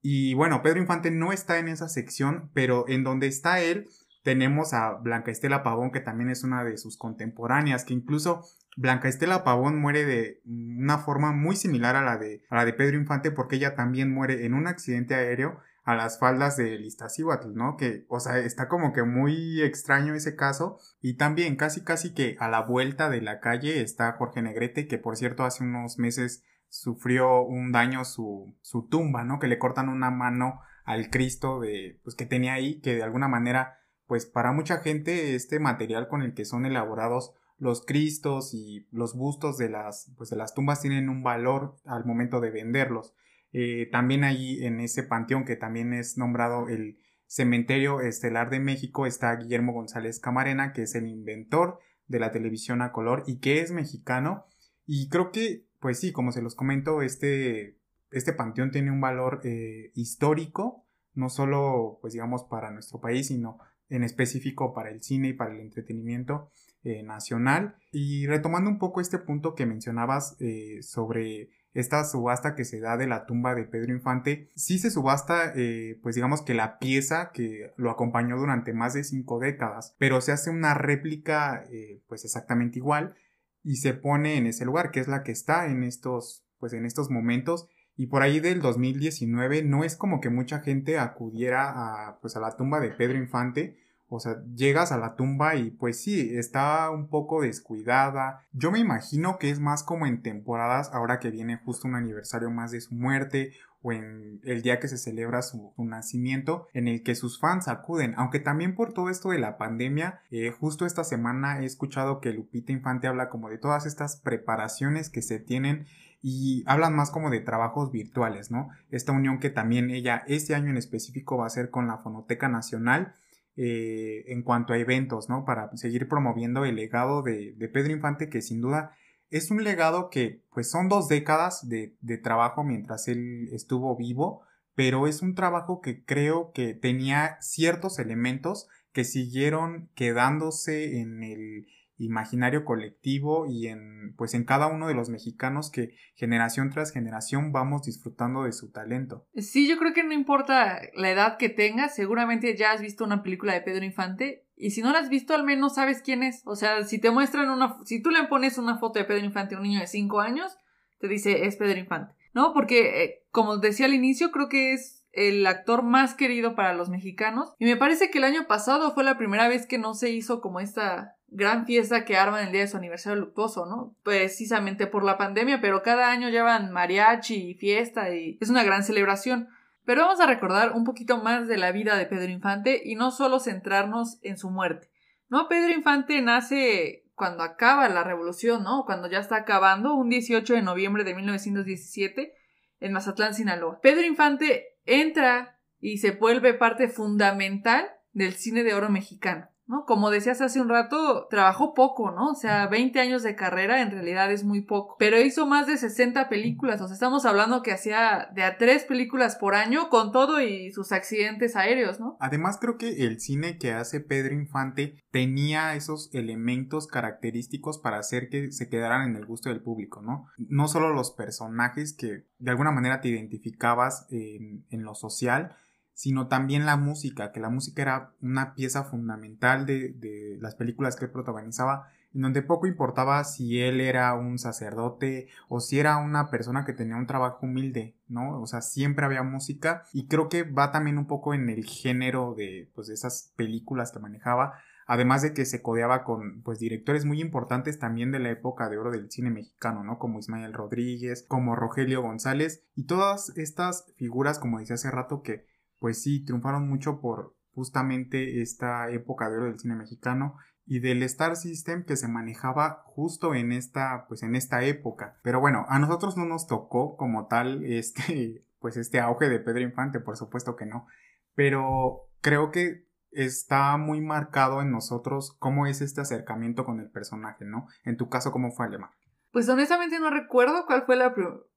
y 0.01 0.33
bueno, 0.35 0.61
Pedro 0.61 0.79
Infante 0.79 1.11
no 1.11 1.33
está 1.33 1.59
en 1.59 1.67
esa 1.67 1.89
sección, 1.89 2.49
pero 2.53 2.85
en 2.87 3.03
donde 3.03 3.27
está 3.27 3.61
él, 3.61 3.89
tenemos 4.27 4.73
a 4.73 4.91
Blanca 4.95 5.31
Estela 5.31 5.63
Pavón, 5.63 5.89
que 5.89 6.01
también 6.01 6.29
es 6.29 6.43
una 6.43 6.65
de 6.65 6.77
sus 6.77 6.97
contemporáneas, 6.97 7.85
que 7.85 7.93
incluso 7.93 8.43
Blanca 8.75 9.07
Estela 9.07 9.45
Pavón 9.45 9.79
muere 9.79 10.03
de 10.03 10.41
una 10.45 10.97
forma 10.97 11.31
muy 11.31 11.55
similar 11.55 11.95
a 11.95 12.01
la 12.01 12.17
de, 12.17 12.43
a 12.49 12.57
la 12.57 12.65
de 12.65 12.73
Pedro 12.73 12.97
Infante, 12.97 13.31
porque 13.31 13.55
ella 13.55 13.73
también 13.73 14.13
muere 14.13 14.45
en 14.45 14.53
un 14.53 14.67
accidente 14.67 15.15
aéreo 15.15 15.61
a 15.85 15.95
las 15.95 16.19
faldas 16.19 16.57
de 16.57 16.75
Iztaccíhuatl, 16.75 17.53
¿no? 17.53 17.77
Que, 17.77 18.05
o 18.09 18.19
sea, 18.19 18.37
está 18.39 18.67
como 18.67 18.91
que 18.91 19.03
muy 19.03 19.61
extraño 19.61 20.13
ese 20.13 20.35
caso. 20.35 20.77
Y 20.99 21.15
también 21.15 21.55
casi 21.55 21.85
casi 21.85 22.13
que 22.13 22.35
a 22.41 22.49
la 22.49 22.63
vuelta 22.63 23.09
de 23.09 23.21
la 23.21 23.39
calle 23.39 23.81
está 23.81 24.11
Jorge 24.11 24.41
Negrete, 24.41 24.89
que 24.89 24.97
por 24.97 25.15
cierto 25.15 25.45
hace 25.45 25.63
unos 25.63 25.99
meses 25.99 26.43
sufrió 26.67 27.43
un 27.43 27.71
daño 27.71 28.03
su, 28.03 28.57
su 28.59 28.89
tumba, 28.89 29.23
¿no? 29.23 29.39
Que 29.39 29.47
le 29.47 29.57
cortan 29.57 29.87
una 29.87 30.11
mano 30.11 30.59
al 30.83 31.09
Cristo 31.09 31.61
de, 31.61 32.01
pues 32.03 32.17
que 32.17 32.25
tenía 32.25 32.55
ahí, 32.55 32.81
que 32.81 32.95
de 32.95 33.03
alguna 33.03 33.29
manera 33.29 33.77
pues 34.07 34.25
para 34.25 34.51
mucha 34.51 34.77
gente 34.77 35.35
este 35.35 35.59
material 35.59 36.07
con 36.07 36.21
el 36.21 36.33
que 36.33 36.45
son 36.45 36.65
elaborados 36.65 37.33
los 37.59 37.85
cristos 37.85 38.53
y 38.53 38.87
los 38.91 39.15
bustos 39.15 39.57
de 39.57 39.69
las, 39.69 40.11
pues 40.17 40.29
de 40.29 40.35
las 40.35 40.53
tumbas 40.53 40.81
tienen 40.81 41.09
un 41.09 41.23
valor 41.23 41.75
al 41.85 42.05
momento 42.05 42.39
de 42.39 42.51
venderlos. 42.51 43.13
Eh, 43.51 43.89
también 43.91 44.23
ahí 44.23 44.63
en 44.65 44.79
ese 44.79 45.03
panteón 45.03 45.45
que 45.45 45.55
también 45.55 45.93
es 45.93 46.17
nombrado 46.17 46.69
el 46.69 46.99
Cementerio 47.27 47.99
Estelar 47.99 48.49
de 48.49 48.59
México 48.59 49.05
está 49.05 49.35
Guillermo 49.35 49.73
González 49.73 50.19
Camarena, 50.19 50.71
que 50.71 50.83
es 50.83 50.95
el 50.95 51.07
inventor 51.07 51.79
de 52.07 52.19
la 52.19 52.31
televisión 52.31 52.81
a 52.81 52.93
color 52.93 53.23
y 53.27 53.39
que 53.39 53.59
es 53.59 53.71
mexicano. 53.71 54.45
Y 54.85 55.09
creo 55.09 55.31
que, 55.31 55.65
pues 55.79 55.99
sí, 55.99 56.13
como 56.13 56.31
se 56.31 56.41
los 56.41 56.55
comento, 56.55 57.01
este, 57.01 57.77
este 58.11 58.31
panteón 58.31 58.71
tiene 58.71 58.91
un 58.91 59.01
valor 59.01 59.41
eh, 59.43 59.91
histórico, 59.93 60.85
no 61.13 61.29
solo, 61.29 61.97
pues 61.99 62.13
digamos, 62.13 62.45
para 62.45 62.71
nuestro 62.71 63.01
país, 63.01 63.27
sino 63.27 63.59
en 63.89 64.03
específico 64.03 64.73
para 64.73 64.89
el 64.89 65.01
cine 65.01 65.29
y 65.29 65.33
para 65.33 65.53
el 65.53 65.61
entretenimiento 65.61 66.49
eh, 66.83 67.03
nacional. 67.03 67.75
Y 67.91 68.27
retomando 68.27 68.69
un 68.69 68.79
poco 68.79 69.01
este 69.01 69.19
punto 69.19 69.55
que 69.55 69.65
mencionabas 69.65 70.35
eh, 70.39 70.79
sobre 70.81 71.49
esta 71.73 72.03
subasta 72.03 72.55
que 72.55 72.65
se 72.65 72.79
da 72.79 72.97
de 72.97 73.07
la 73.07 73.25
tumba 73.25 73.53
de 73.53 73.65
Pedro 73.65 73.93
Infante, 73.93 74.49
sí 74.55 74.79
se 74.79 74.89
subasta, 74.89 75.53
eh, 75.55 75.99
pues 76.01 76.15
digamos 76.15 76.41
que 76.41 76.53
la 76.53 76.79
pieza 76.79 77.31
que 77.31 77.71
lo 77.77 77.91
acompañó 77.91 78.37
durante 78.37 78.73
más 78.73 78.93
de 78.93 79.03
cinco 79.03 79.39
décadas, 79.39 79.95
pero 79.99 80.21
se 80.21 80.31
hace 80.31 80.49
una 80.49 80.73
réplica 80.73 81.65
pues 82.07 82.25
exactamente 82.25 82.79
igual 82.79 83.15
y 83.63 83.75
se 83.75 83.93
pone 83.93 84.37
en 84.37 84.47
ese 84.47 84.65
lugar, 84.65 84.89
que 84.89 84.99
es 84.99 85.07
la 85.07 85.21
que 85.21 85.31
está 85.31 85.67
en 85.67 85.83
estos, 85.83 86.47
pues 86.57 86.73
en 86.73 86.85
estos 86.85 87.11
momentos 87.11 87.69
y 87.97 88.07
por 88.07 88.21
ahí 88.21 88.39
del 88.39 88.61
2019 88.61 89.63
no 89.63 89.83
es 89.83 89.97
como 89.97 90.21
que 90.21 90.29
mucha 90.29 90.59
gente 90.59 90.99
acudiera 90.99 91.71
a, 92.07 92.19
pues 92.21 92.35
a 92.35 92.39
la 92.39 92.55
tumba 92.55 92.79
de 92.79 92.91
Pedro 92.91 93.17
Infante. 93.17 93.75
O 94.09 94.19
sea, 94.19 94.41
llegas 94.55 94.91
a 94.91 94.97
la 94.97 95.15
tumba 95.15 95.55
y 95.55 95.71
pues 95.71 96.01
sí, 96.01 96.35
está 96.37 96.89
un 96.89 97.07
poco 97.09 97.41
descuidada. 97.41 98.41
Yo 98.53 98.71
me 98.71 98.79
imagino 98.79 99.37
que 99.37 99.49
es 99.49 99.59
más 99.59 99.83
como 99.83 100.05
en 100.05 100.21
temporadas, 100.21 100.89
ahora 100.93 101.19
que 101.19 101.29
viene 101.29 101.57
justo 101.57 101.87
un 101.87 101.95
aniversario 101.95 102.49
más 102.49 102.71
de 102.71 102.81
su 102.81 102.95
muerte 102.95 103.51
o 103.81 103.91
en 103.91 104.39
el 104.43 104.61
día 104.61 104.79
que 104.79 104.87
se 104.87 104.97
celebra 104.97 105.41
su, 105.41 105.73
nacimiento, 105.77 106.67
en 106.73 106.87
el 106.87 107.03
que 107.03 107.15
sus 107.15 107.39
fans 107.39 107.67
acuden. 107.67 108.13
Aunque 108.17 108.39
también 108.39 108.75
por 108.75 108.93
todo 108.93 109.09
esto 109.09 109.29
de 109.29 109.39
la 109.39 109.57
pandemia, 109.57 110.21
eh, 110.31 110.51
justo 110.51 110.85
esta 110.85 111.03
semana 111.03 111.61
he 111.61 111.65
escuchado 111.65 112.19
que 112.19 112.33
Lupita 112.33 112.71
Infante 112.71 113.07
habla 113.07 113.29
como 113.29 113.49
de 113.49 113.57
todas 113.57 113.85
estas 113.85 114.17
preparaciones 114.17 115.09
que 115.09 115.21
se 115.21 115.39
tienen 115.39 115.85
y 116.21 116.63
hablan 116.65 116.95
más 116.95 117.11
como 117.11 117.29
de 117.29 117.39
trabajos 117.39 117.91
virtuales, 117.91 118.49
¿no? 118.51 118.69
Esta 118.89 119.11
unión 119.11 119.39
que 119.39 119.49
también 119.49 119.91
ella 119.91 120.23
este 120.27 120.55
año 120.55 120.71
en 120.71 120.77
específico 120.77 121.37
va 121.37 121.43
a 121.43 121.47
hacer 121.47 121.69
con 121.69 121.87
la 121.87 121.99
Fonoteca 121.99 122.49
Nacional 122.49 123.13
eh, 123.57 124.23
en 124.27 124.43
cuanto 124.43 124.73
a 124.73 124.77
eventos, 124.77 125.29
¿no? 125.29 125.43
Para 125.43 125.75
seguir 125.75 126.07
promoviendo 126.07 126.63
el 126.63 126.75
legado 126.75 127.23
de, 127.23 127.55
Pedro 127.73 127.91
Infante 127.91 128.29
que 128.29 128.41
sin 128.41 128.61
duda 128.61 128.95
es 129.29 129.49
un 129.49 129.63
legado 129.63 130.09
que 130.09 130.43
pues 130.53 130.69
son 130.69 130.87
dos 130.89 131.07
décadas 131.09 131.67
de, 131.67 131.95
de 132.01 132.17
trabajo 132.17 132.63
mientras 132.63 133.07
él 133.07 133.49
estuvo 133.51 133.97
vivo, 133.97 134.43
pero 134.75 135.07
es 135.07 135.21
un 135.23 135.33
trabajo 135.33 135.81
que 135.81 136.05
creo 136.05 136.51
que 136.53 136.75
tenía 136.75 137.37
ciertos 137.41 137.97
elementos 137.97 138.67
que 138.93 139.03
siguieron 139.03 139.89
quedándose 139.95 140.99
en 140.99 141.23
el 141.23 141.67
imaginario 141.97 142.63
colectivo 142.63 143.45
y 143.47 143.67
en 143.67 144.13
pues 144.15 144.33
en 144.33 144.45
cada 144.45 144.67
uno 144.67 144.87
de 144.87 144.93
los 144.93 145.09
mexicanos 145.09 145.71
que 145.71 145.95
generación 146.15 146.69
tras 146.69 146.91
generación 146.91 147.51
vamos 147.51 147.83
disfrutando 147.83 148.43
de 148.43 148.51
su 148.51 148.71
talento. 148.71 149.27
Sí, 149.35 149.67
yo 149.67 149.77
creo 149.77 149.93
que 149.93 150.03
no 150.03 150.13
importa 150.13 150.81
la 150.95 151.11
edad 151.11 151.37
que 151.37 151.49
tengas, 151.49 151.95
seguramente 151.95 152.55
ya 152.55 152.71
has 152.71 152.81
visto 152.81 153.03
una 153.03 153.23
película 153.23 153.53
de 153.53 153.61
Pedro 153.61 153.85
Infante 153.85 154.45
y 154.55 154.71
si 154.71 154.81
no 154.81 154.91
la 154.91 154.99
has 154.99 155.09
visto 155.09 155.33
al 155.33 155.43
menos 155.43 155.75
sabes 155.75 156.01
quién 156.01 156.23
es. 156.23 156.41
O 156.45 156.55
sea, 156.55 156.83
si 156.83 156.99
te 156.99 157.11
muestran 157.11 157.49
una 157.49 157.77
si 157.85 158.01
tú 158.01 158.11
le 158.11 158.23
pones 158.25 158.57
una 158.57 158.77
foto 158.77 158.99
de 158.99 159.05
Pedro 159.05 159.25
Infante 159.25 159.55
a 159.55 159.57
un 159.57 159.63
niño 159.63 159.79
de 159.79 159.87
5 159.87 160.19
años, 160.19 160.57
te 160.99 161.07
dice 161.07 161.45
es 161.45 161.57
Pedro 161.57 161.79
Infante, 161.79 162.13
¿no? 162.33 162.53
Porque 162.53 163.03
eh, 163.03 163.23
como 163.31 163.57
decía 163.57 163.87
al 163.87 163.93
inicio, 163.93 164.31
creo 164.31 164.49
que 164.49 164.73
es 164.73 165.05
el 165.11 165.45
actor 165.47 165.81
más 165.81 166.13
querido 166.13 166.55
para 166.55 166.73
los 166.73 166.89
mexicanos. 166.89 167.55
Y 167.57 167.65
me 167.65 167.75
parece 167.75 168.11
que 168.11 168.19
el 168.19 168.23
año 168.23 168.47
pasado 168.47 168.93
fue 168.93 169.03
la 169.03 169.17
primera 169.17 169.47
vez 169.47 169.65
que 169.65 169.79
no 169.79 169.95
se 169.95 170.11
hizo 170.11 170.41
como 170.41 170.59
esta 170.59 171.16
gran 171.29 171.65
fiesta 171.65 172.05
que 172.05 172.17
arman 172.17 172.45
el 172.45 172.51
día 172.51 172.61
de 172.61 172.67
su 172.67 172.77
aniversario 172.77 173.19
luctuoso, 173.19 173.65
¿no? 173.65 173.95
Precisamente 174.03 174.87
por 174.87 175.03
la 175.03 175.17
pandemia, 175.17 175.61
pero 175.61 175.83
cada 175.83 176.09
año 176.11 176.29
llevan 176.29 176.71
mariachi 176.71 177.51
y 177.51 177.53
fiesta 177.55 178.13
y 178.13 178.37
es 178.39 178.49
una 178.49 178.63
gran 178.63 178.83
celebración. 178.83 179.49
Pero 179.85 180.01
vamos 180.01 180.19
a 180.19 180.25
recordar 180.25 180.73
un 180.73 180.83
poquito 180.83 181.17
más 181.17 181.47
de 181.47 181.57
la 181.57 181.71
vida 181.71 181.95
de 181.95 182.05
Pedro 182.05 182.31
Infante 182.31 182.81
y 182.83 182.95
no 182.95 183.11
solo 183.11 183.39
centrarnos 183.39 184.19
en 184.21 184.37
su 184.37 184.49
muerte. 184.49 184.89
¿No? 185.29 185.47
Pedro 185.47 185.71
Infante 185.71 186.21
nace 186.21 187.05
cuando 187.15 187.43
acaba 187.43 187.89
la 187.89 188.03
revolución, 188.03 188.63
¿no? 188.63 188.83
Cuando 188.85 189.09
ya 189.09 189.19
está 189.19 189.37
acabando, 189.37 189.95
un 189.95 190.09
18 190.09 190.53
de 190.53 190.61
noviembre 190.61 191.03
de 191.03 191.15
1917 191.15 192.33
en 192.79 192.93
Mazatlán, 192.93 193.33
Sinaloa. 193.33 193.79
Pedro 193.81 194.05
Infante 194.05 194.77
entra 194.85 195.57
y 195.79 195.97
se 195.97 196.11
vuelve 196.11 196.53
parte 196.53 196.89
fundamental 196.89 197.89
del 198.13 198.33
cine 198.33 198.63
de 198.63 198.73
oro 198.73 198.89
mexicano. 198.89 199.49
¿No? 199.67 199.85
Como 199.85 200.09
decías 200.09 200.41
hace 200.41 200.61
un 200.61 200.69
rato, 200.69 201.27
trabajó 201.29 201.73
poco, 201.73 202.11
¿no? 202.11 202.31
O 202.31 202.35
sea, 202.35 202.67
20 202.67 202.99
años 202.99 203.23
de 203.23 203.35
carrera 203.35 203.81
en 203.81 203.91
realidad 203.91 204.31
es 204.31 204.43
muy 204.43 204.61
poco. 204.61 204.95
Pero 204.97 205.19
hizo 205.19 205.45
más 205.45 205.67
de 205.67 205.77
60 205.77 206.29
películas, 206.29 206.81
o 206.81 206.87
sea, 206.87 206.93
estamos 206.93 207.25
hablando 207.25 207.61
que 207.61 207.71
hacía 207.71 208.29
de 208.33 208.43
a 208.43 208.57
tres 208.57 208.85
películas 208.85 209.35
por 209.35 209.55
año 209.55 209.89
con 209.89 210.11
todo 210.11 210.41
y 210.41 210.71
sus 210.71 210.91
accidentes 210.91 211.55
aéreos, 211.55 211.99
¿no? 211.99 212.17
Además, 212.19 212.57
creo 212.59 212.77
que 212.77 213.05
el 213.05 213.19
cine 213.19 213.57
que 213.57 213.73
hace 213.73 213.99
Pedro 213.99 214.33
Infante 214.33 215.03
tenía 215.11 215.75
esos 215.75 216.09
elementos 216.13 216.87
característicos 216.87 217.79
para 217.79 217.97
hacer 217.97 218.29
que 218.29 218.51
se 218.51 218.69
quedaran 218.69 219.09
en 219.09 219.15
el 219.15 219.25
gusto 219.25 219.49
del 219.49 219.61
público, 219.61 220.01
¿no? 220.01 220.27
No 220.37 220.67
solo 220.67 220.93
los 220.93 221.11
personajes 221.11 221.93
que 221.93 222.25
de 222.39 222.51
alguna 222.51 222.71
manera 222.71 223.01
te 223.01 223.09
identificabas 223.09 224.07
en, 224.09 224.65
en 224.69 224.83
lo 224.83 224.95
social, 224.95 225.55
sino 225.97 226.27
también 226.27 226.67
la 226.67 226.77
música, 226.77 227.31
que 227.31 227.39
la 227.39 227.49
música 227.49 227.81
era 227.81 228.11
una 228.21 228.53
pieza 228.53 228.83
fundamental 228.83 229.65
de, 229.65 230.37
las 230.39 230.53
películas 230.53 230.95
que 230.95 231.05
él 231.05 231.11
protagonizaba, 231.11 231.89
en 232.13 232.21
donde 232.21 232.43
poco 232.43 232.67
importaba 232.67 233.23
si 233.23 233.59
él 233.59 233.81
era 233.81 234.13
un 234.13 234.37
sacerdote 234.37 235.27
o 235.49 235.59
si 235.59 235.79
era 235.79 235.97
una 235.97 236.29
persona 236.29 236.65
que 236.65 236.73
tenía 236.73 236.97
un 236.97 237.07
trabajo 237.07 237.39
humilde, 237.47 237.95
¿no? 238.09 238.39
O 238.39 238.45
sea, 238.45 238.61
siempre 238.61 239.07
había 239.07 239.23
música 239.23 239.85
y 239.91 240.05
creo 240.05 240.29
que 240.29 240.43
va 240.43 240.71
también 240.71 240.99
un 240.99 241.07
poco 241.07 241.33
en 241.33 241.49
el 241.49 241.65
género 241.65 242.35
de, 242.35 242.69
pues, 242.75 242.85
de 242.89 242.93
esas 242.93 243.33
películas 243.35 243.91
que 243.91 243.97
manejaba, 243.97 244.53
además 244.85 245.23
de 245.23 245.33
que 245.33 245.45
se 245.45 245.63
codeaba 245.63 246.03
con 246.03 246.43
pues 246.43 246.59
directores 246.59 247.05
muy 247.05 247.21
importantes 247.21 247.79
también 247.79 248.11
de 248.11 248.19
la 248.19 248.29
época 248.29 248.69
de 248.69 248.77
oro 248.77 248.91
del 248.91 249.09
cine 249.09 249.31
mexicano, 249.31 249.83
¿no? 249.83 249.97
Como 249.97 250.19
Ismael 250.19 250.53
Rodríguez, 250.53 251.25
como 251.27 251.55
Rogelio 251.55 252.03
González 252.03 252.63
y 252.75 252.85
todas 252.85 253.35
estas 253.35 253.91
figuras, 253.95 254.37
como 254.37 254.59
decía 254.59 254.75
hace 254.75 254.91
rato, 254.91 255.23
que 255.23 255.56
pues 255.79 256.01
sí, 256.01 256.23
triunfaron 256.23 256.67
mucho 256.67 256.99
por 256.99 257.35
justamente 257.51 258.41
esta 258.41 258.89
época 258.91 259.29
de 259.29 259.37
oro 259.37 259.45
del 259.45 259.59
cine 259.59 259.75
mexicano 259.75 260.35
y 260.67 260.79
del 260.79 261.01
Star 261.03 261.35
System 261.35 261.85
que 261.85 261.95
se 261.95 262.07
manejaba 262.07 262.83
justo 262.85 263.33
en 263.33 263.51
esta, 263.51 264.05
pues 264.07 264.21
en 264.21 264.35
esta 264.35 264.63
época. 264.63 265.17
Pero 265.23 265.39
bueno, 265.39 265.65
a 265.69 265.79
nosotros 265.79 266.17
no 266.17 266.25
nos 266.25 266.45
tocó 266.45 266.97
como 266.97 267.27
tal 267.27 267.63
este, 267.65 268.45
pues 268.59 268.77
este 268.77 268.99
auge 268.99 269.29
de 269.29 269.39
Pedro 269.39 269.61
Infante, 269.61 269.99
por 269.99 270.17
supuesto 270.17 270.55
que 270.55 270.65
no. 270.65 270.87
Pero 271.35 272.09
creo 272.21 272.51
que 272.51 272.85
está 273.11 273.77
muy 273.77 274.01
marcado 274.01 274.61
en 274.61 274.71
nosotros 274.71 275.35
cómo 275.39 275.65
es 275.65 275.81
este 275.81 276.01
acercamiento 276.01 276.65
con 276.65 276.79
el 276.79 276.91
personaje, 276.91 277.45
¿no? 277.45 277.67
En 277.85 277.97
tu 277.97 278.09
caso, 278.09 278.31
¿cómo 278.31 278.51
fue 278.51 278.65
Alemán? 278.65 278.91
Pues 279.31 279.47
honestamente 279.49 279.99
no 279.99 280.09
recuerdo 280.09 280.65
cuál 280.65 280.83
fue 280.85 280.95
la 280.95 281.15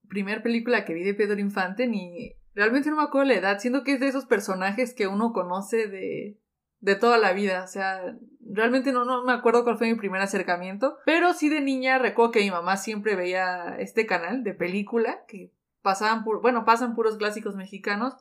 primera 0.08 0.42
película 0.42 0.84
que 0.84 0.94
vi 0.94 1.02
de 1.02 1.14
Pedro 1.14 1.40
Infante, 1.40 1.86
ni 1.88 2.36
Realmente 2.54 2.90
no 2.90 2.96
me 2.96 3.02
acuerdo 3.02 3.28
la 3.28 3.34
edad, 3.34 3.58
siento 3.58 3.84
que 3.84 3.92
es 3.92 4.00
de 4.00 4.08
esos 4.08 4.26
personajes 4.26 4.94
que 4.94 5.06
uno 5.06 5.32
conoce 5.32 5.86
de, 5.86 6.38
de 6.80 6.96
toda 6.96 7.18
la 7.18 7.32
vida, 7.32 7.62
o 7.62 7.68
sea, 7.68 8.16
realmente 8.40 8.92
no, 8.92 9.04
no 9.04 9.24
me 9.24 9.32
acuerdo 9.32 9.64
cuál 9.64 9.78
fue 9.78 9.88
mi 9.88 9.94
primer 9.94 10.20
acercamiento, 10.20 10.98
pero 11.04 11.32
sí 11.34 11.48
de 11.48 11.60
niña 11.60 11.98
recuerdo 11.98 12.32
que 12.32 12.40
mi 12.40 12.50
mamá 12.50 12.76
siempre 12.76 13.16
veía 13.16 13.76
este 13.78 14.06
canal 14.06 14.42
de 14.42 14.54
película 14.54 15.24
que 15.28 15.52
pasaban 15.82 16.24
bueno, 16.24 16.64
pasan 16.64 16.94
puros 16.94 17.16
clásicos 17.16 17.56
mexicanos 17.56 18.14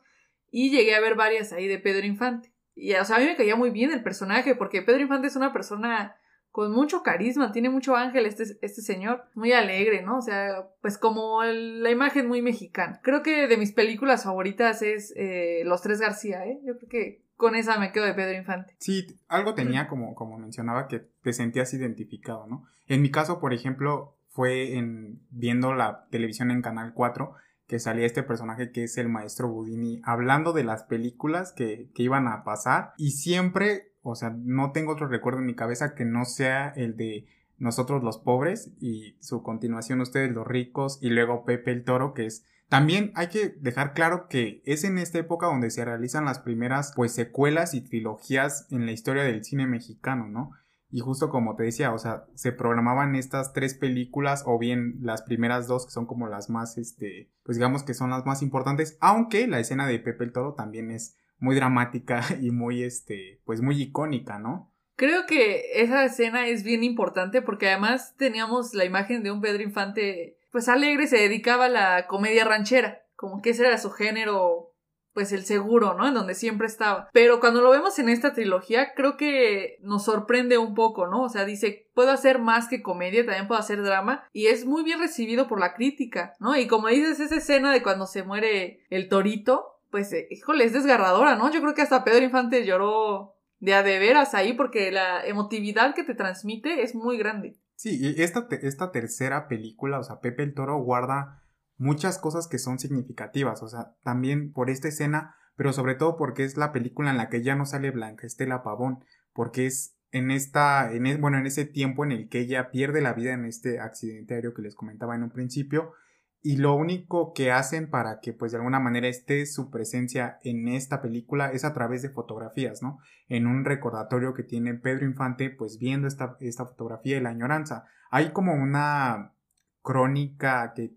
y 0.51 0.71
llegué 0.71 0.95
a 0.95 1.01
ver 1.01 1.15
varias 1.15 1.53
ahí 1.53 1.67
de 1.67 1.79
Pedro 1.79 2.05
Infante. 2.05 2.53
Y 2.75 2.93
o 2.93 3.05
sea, 3.05 3.17
a 3.17 3.19
mí 3.19 3.25
me 3.25 3.35
caía 3.35 3.55
muy 3.55 3.71
bien 3.71 3.91
el 3.91 4.03
personaje 4.03 4.55
porque 4.55 4.81
Pedro 4.81 5.01
Infante 5.01 5.27
es 5.27 5.35
una 5.35 5.53
persona 5.53 6.15
con 6.51 6.71
mucho 6.71 7.03
carisma, 7.03 7.51
tiene 7.51 7.69
mucho 7.69 7.95
ángel 7.95 8.25
este, 8.25 8.43
este 8.61 8.81
señor, 8.81 9.25
muy 9.35 9.51
alegre, 9.53 10.01
¿no? 10.01 10.17
O 10.17 10.21
sea, 10.21 10.67
pues 10.81 10.97
como 10.97 11.43
la 11.43 11.91
imagen 11.91 12.27
muy 12.27 12.41
mexicana. 12.41 12.99
Creo 13.03 13.21
que 13.21 13.47
de 13.47 13.57
mis 13.57 13.71
películas 13.71 14.23
favoritas 14.23 14.81
es 14.81 15.13
eh, 15.15 15.61
Los 15.65 15.81
Tres 15.81 15.99
García, 15.99 16.45
¿eh? 16.45 16.59
Yo 16.65 16.77
creo 16.77 16.89
que 16.89 17.23
con 17.35 17.55
esa 17.55 17.79
me 17.79 17.91
quedo 17.91 18.05
de 18.05 18.13
Pedro 18.13 18.37
Infante. 18.37 18.75
Sí, 18.79 19.19
algo 19.27 19.53
tenía 19.53 19.87
como, 19.87 20.15
como 20.15 20.37
mencionaba 20.37 20.87
que 20.87 20.99
te 20.99 21.33
sentías 21.33 21.73
identificado, 21.73 22.47
¿no? 22.47 22.65
En 22.87 23.01
mi 23.01 23.11
caso, 23.11 23.39
por 23.39 23.53
ejemplo, 23.53 24.17
fue 24.27 24.75
en 24.77 25.21
viendo 25.29 25.73
la 25.73 26.07
televisión 26.09 26.51
en 26.51 26.61
Canal 26.61 26.93
4 26.93 27.33
que 27.67 27.77
salía 27.77 28.07
este 28.07 28.23
personaje 28.23 28.71
que 28.71 28.83
es 28.83 28.97
el 28.97 29.09
maestro 29.09 29.47
Budini 29.47 30.01
hablando 30.03 30.53
de 30.53 30.63
las 30.63 30.83
películas 30.83 31.53
que, 31.53 31.91
que 31.93 32.03
iban 32.03 32.27
a 32.27 32.43
pasar 32.43 32.93
y 32.97 33.11
siempre 33.11 33.88
o 34.01 34.15
sea, 34.15 34.29
no 34.29 34.71
tengo 34.71 34.93
otro 34.93 35.07
recuerdo 35.07 35.39
en 35.39 35.45
mi 35.45 35.55
cabeza 35.55 35.95
que 35.95 36.05
no 36.05 36.25
sea 36.25 36.69
el 36.69 36.95
de 36.95 37.27
nosotros 37.57 38.03
los 38.03 38.17
pobres 38.17 38.71
y 38.79 39.17
su 39.19 39.43
continuación 39.43 40.01
ustedes 40.01 40.31
los 40.31 40.47
ricos 40.47 40.97
y 41.01 41.09
luego 41.09 41.43
Pepe 41.43 41.71
el 41.71 41.83
Toro 41.83 42.13
que 42.13 42.25
es 42.25 42.45
también 42.69 43.11
hay 43.15 43.29
que 43.29 43.49
dejar 43.59 43.93
claro 43.93 44.27
que 44.29 44.61
es 44.63 44.83
en 44.83 44.99
esta 44.99 45.17
época 45.17 45.47
donde 45.47 45.71
se 45.71 45.83
realizan 45.83 46.25
las 46.25 46.39
primeras 46.39 46.93
pues 46.95 47.11
secuelas 47.11 47.73
y 47.73 47.81
trilogías 47.81 48.67
en 48.69 48.85
la 48.85 48.91
historia 48.91 49.23
del 49.23 49.43
cine 49.43 49.65
mexicano, 49.65 50.27
¿no? 50.27 50.51
Y 50.91 50.99
justo 50.99 51.29
como 51.29 51.55
te 51.55 51.63
decía, 51.63 51.91
o 51.93 51.97
sea, 51.97 52.25
se 52.35 52.51
programaban 52.51 53.15
estas 53.15 53.53
tres 53.53 53.73
películas 53.73 54.43
o 54.45 54.57
bien 54.59 54.97
las 55.01 55.23
primeras 55.23 55.67
dos 55.67 55.85
que 55.85 55.91
son 55.91 56.05
como 56.05 56.27
las 56.27 56.49
más, 56.49 56.77
este, 56.77 57.31
pues 57.43 57.57
digamos 57.57 57.83
que 57.83 57.95
son 57.95 58.11
las 58.11 58.25
más 58.25 58.43
importantes, 58.43 58.97
aunque 58.99 59.47
la 59.47 59.59
escena 59.59 59.87
de 59.87 59.99
Pepe 59.99 60.23
el 60.23 60.31
Toro 60.31 60.53
también 60.53 60.91
es 60.91 61.17
muy 61.39 61.55
dramática 61.55 62.21
y 62.41 62.51
muy, 62.51 62.83
este, 62.83 63.41
pues 63.45 63.61
muy 63.61 63.81
icónica, 63.81 64.39
¿no? 64.39 64.71
Creo 64.95 65.25
que 65.25 65.81
esa 65.81 66.03
escena 66.03 66.47
es 66.47 66.63
bien 66.63 66.83
importante 66.83 67.41
porque 67.41 67.69
además 67.69 68.15
teníamos 68.17 68.73
la 68.73 68.83
imagen 68.83 69.23
de 69.23 69.31
un 69.31 69.39
Pedro 69.39 69.63
Infante, 69.63 70.37
pues 70.51 70.67
alegre, 70.67 71.07
se 71.07 71.15
dedicaba 71.15 71.65
a 71.65 71.69
la 71.69 72.07
comedia 72.07 72.43
ranchera, 72.43 73.03
como 73.15 73.41
que 73.41 73.51
ese 73.51 73.65
era 73.65 73.77
su 73.77 73.91
género, 73.91 74.73
pues 75.13 75.31
el 75.31 75.45
seguro, 75.45 75.93
¿no? 75.93 76.05
En 76.05 76.13
donde 76.13 76.35
siempre 76.35 76.67
estaba. 76.67 77.09
Pero 77.13 77.39
cuando 77.39 77.61
lo 77.61 77.69
vemos 77.69 77.97
en 77.97 78.09
esta 78.09 78.33
trilogía, 78.33 78.93
creo 78.93 79.15
que 79.15 79.77
nos 79.81 80.03
sorprende 80.03 80.57
un 80.57 80.75
poco, 80.75 81.07
¿no? 81.07 81.23
O 81.23 81.29
sea, 81.29 81.45
dice, 81.45 81.89
puedo 81.93 82.11
hacer 82.11 82.39
más 82.39 82.67
que 82.67 82.81
comedia, 82.81 83.25
también 83.25 83.47
puedo 83.47 83.61
hacer 83.61 83.81
drama, 83.81 84.27
y 84.33 84.47
es 84.47 84.65
muy 84.65 84.83
bien 84.83 84.99
recibido 84.99 85.47
por 85.47 85.61
la 85.61 85.75
crítica, 85.75 86.33
¿no? 86.39 86.57
Y 86.57 86.67
como 86.67 86.89
dices, 86.89 87.21
esa 87.21 87.37
escena 87.37 87.71
de 87.71 87.83
cuando 87.83 88.05
se 88.05 88.23
muere 88.23 88.85
el 88.89 89.07
torito, 89.07 89.78
pues, 89.91 90.11
eh, 90.13 90.27
híjole, 90.29 90.65
es 90.65 90.73
desgarradora, 90.73 91.35
¿no? 91.35 91.51
Yo 91.51 91.61
creo 91.61 91.73
que 91.73 91.81
hasta 91.81 92.03
Pedro 92.03 92.23
Infante 92.23 92.65
lloró 92.65 93.35
de 93.59 93.73
a 93.73 93.83
de 93.83 93.99
veras 93.99 94.33
ahí 94.33 94.53
porque 94.53 94.91
la 94.91 95.25
emotividad 95.25 95.93
que 95.93 96.03
te 96.03 96.15
transmite 96.15 96.83
es 96.83 96.95
muy 96.95 97.17
grande. 97.17 97.57
Sí, 97.75 97.97
y 97.99 98.21
esta, 98.21 98.47
esta 98.61 98.91
tercera 98.91 99.47
película, 99.47 99.99
o 99.99 100.03
sea, 100.03 100.19
Pepe 100.19 100.43
el 100.43 100.53
Toro 100.53 100.77
guarda 100.81 101.43
muchas 101.77 102.17
cosas 102.17 102.47
que 102.47 102.59
son 102.59 102.77
significativas, 102.77 103.63
o 103.63 103.69
sea, 103.69 103.95
también 104.03 104.51
por 104.51 104.69
esta 104.69 104.89
escena, 104.89 105.35
pero 105.55 105.71
sobre 105.71 105.95
todo 105.95 106.17
porque 106.17 106.43
es 106.43 106.57
la 106.57 106.71
película 106.71 107.09
en 107.09 107.17
la 107.17 107.29
que 107.29 107.41
ya 107.41 107.55
no 107.55 107.65
sale 107.65 107.91
Blanca 107.91 108.27
Estela 108.27 108.63
Pavón, 108.63 109.03
porque 109.33 109.65
es 109.65 109.95
en 110.11 110.31
esta, 110.31 110.91
en, 110.91 111.05
e, 111.05 111.15
bueno, 111.17 111.37
en 111.37 111.45
ese 111.45 111.65
tiempo 111.65 112.03
en 112.03 112.11
el 112.11 112.29
que 112.29 112.39
ella 112.39 112.69
pierde 112.71 113.01
la 113.01 113.13
vida 113.13 113.33
en 113.33 113.45
este 113.45 113.79
accidente 113.79 114.33
aéreo 114.33 114.53
que 114.53 114.61
les 114.61 114.75
comentaba 114.75 115.15
en 115.15 115.23
un 115.23 115.29
principio, 115.29 115.93
y 116.41 116.57
lo 116.57 116.73
único 116.75 117.33
que 117.33 117.51
hacen 117.51 117.89
para 117.89 118.19
que 118.21 118.31
pues 118.31 118.51
de 118.51 118.57
alguna 118.57 118.79
manera 118.79 119.07
esté 119.07 119.45
su 119.45 119.69
presencia 119.69 120.39
en 120.43 120.69
esta 120.69 121.01
película 121.01 121.51
es 121.51 121.65
a 121.65 121.73
través 121.73 122.01
de 122.01 122.09
fotografías, 122.09 122.81
¿no? 122.81 122.99
En 123.27 123.45
un 123.45 123.65
recordatorio 123.65 124.33
que 124.33 124.43
tiene 124.43 124.73
Pedro 124.73 125.05
Infante 125.05 125.49
pues 125.49 125.77
viendo 125.79 126.07
esta, 126.07 126.37
esta 126.39 126.65
fotografía 126.65 127.17
y 127.17 127.21
la 127.21 127.29
añoranza. 127.29 127.85
Hay 128.09 128.31
como 128.31 128.53
una 128.53 129.33
crónica 129.81 130.73
que 130.73 130.95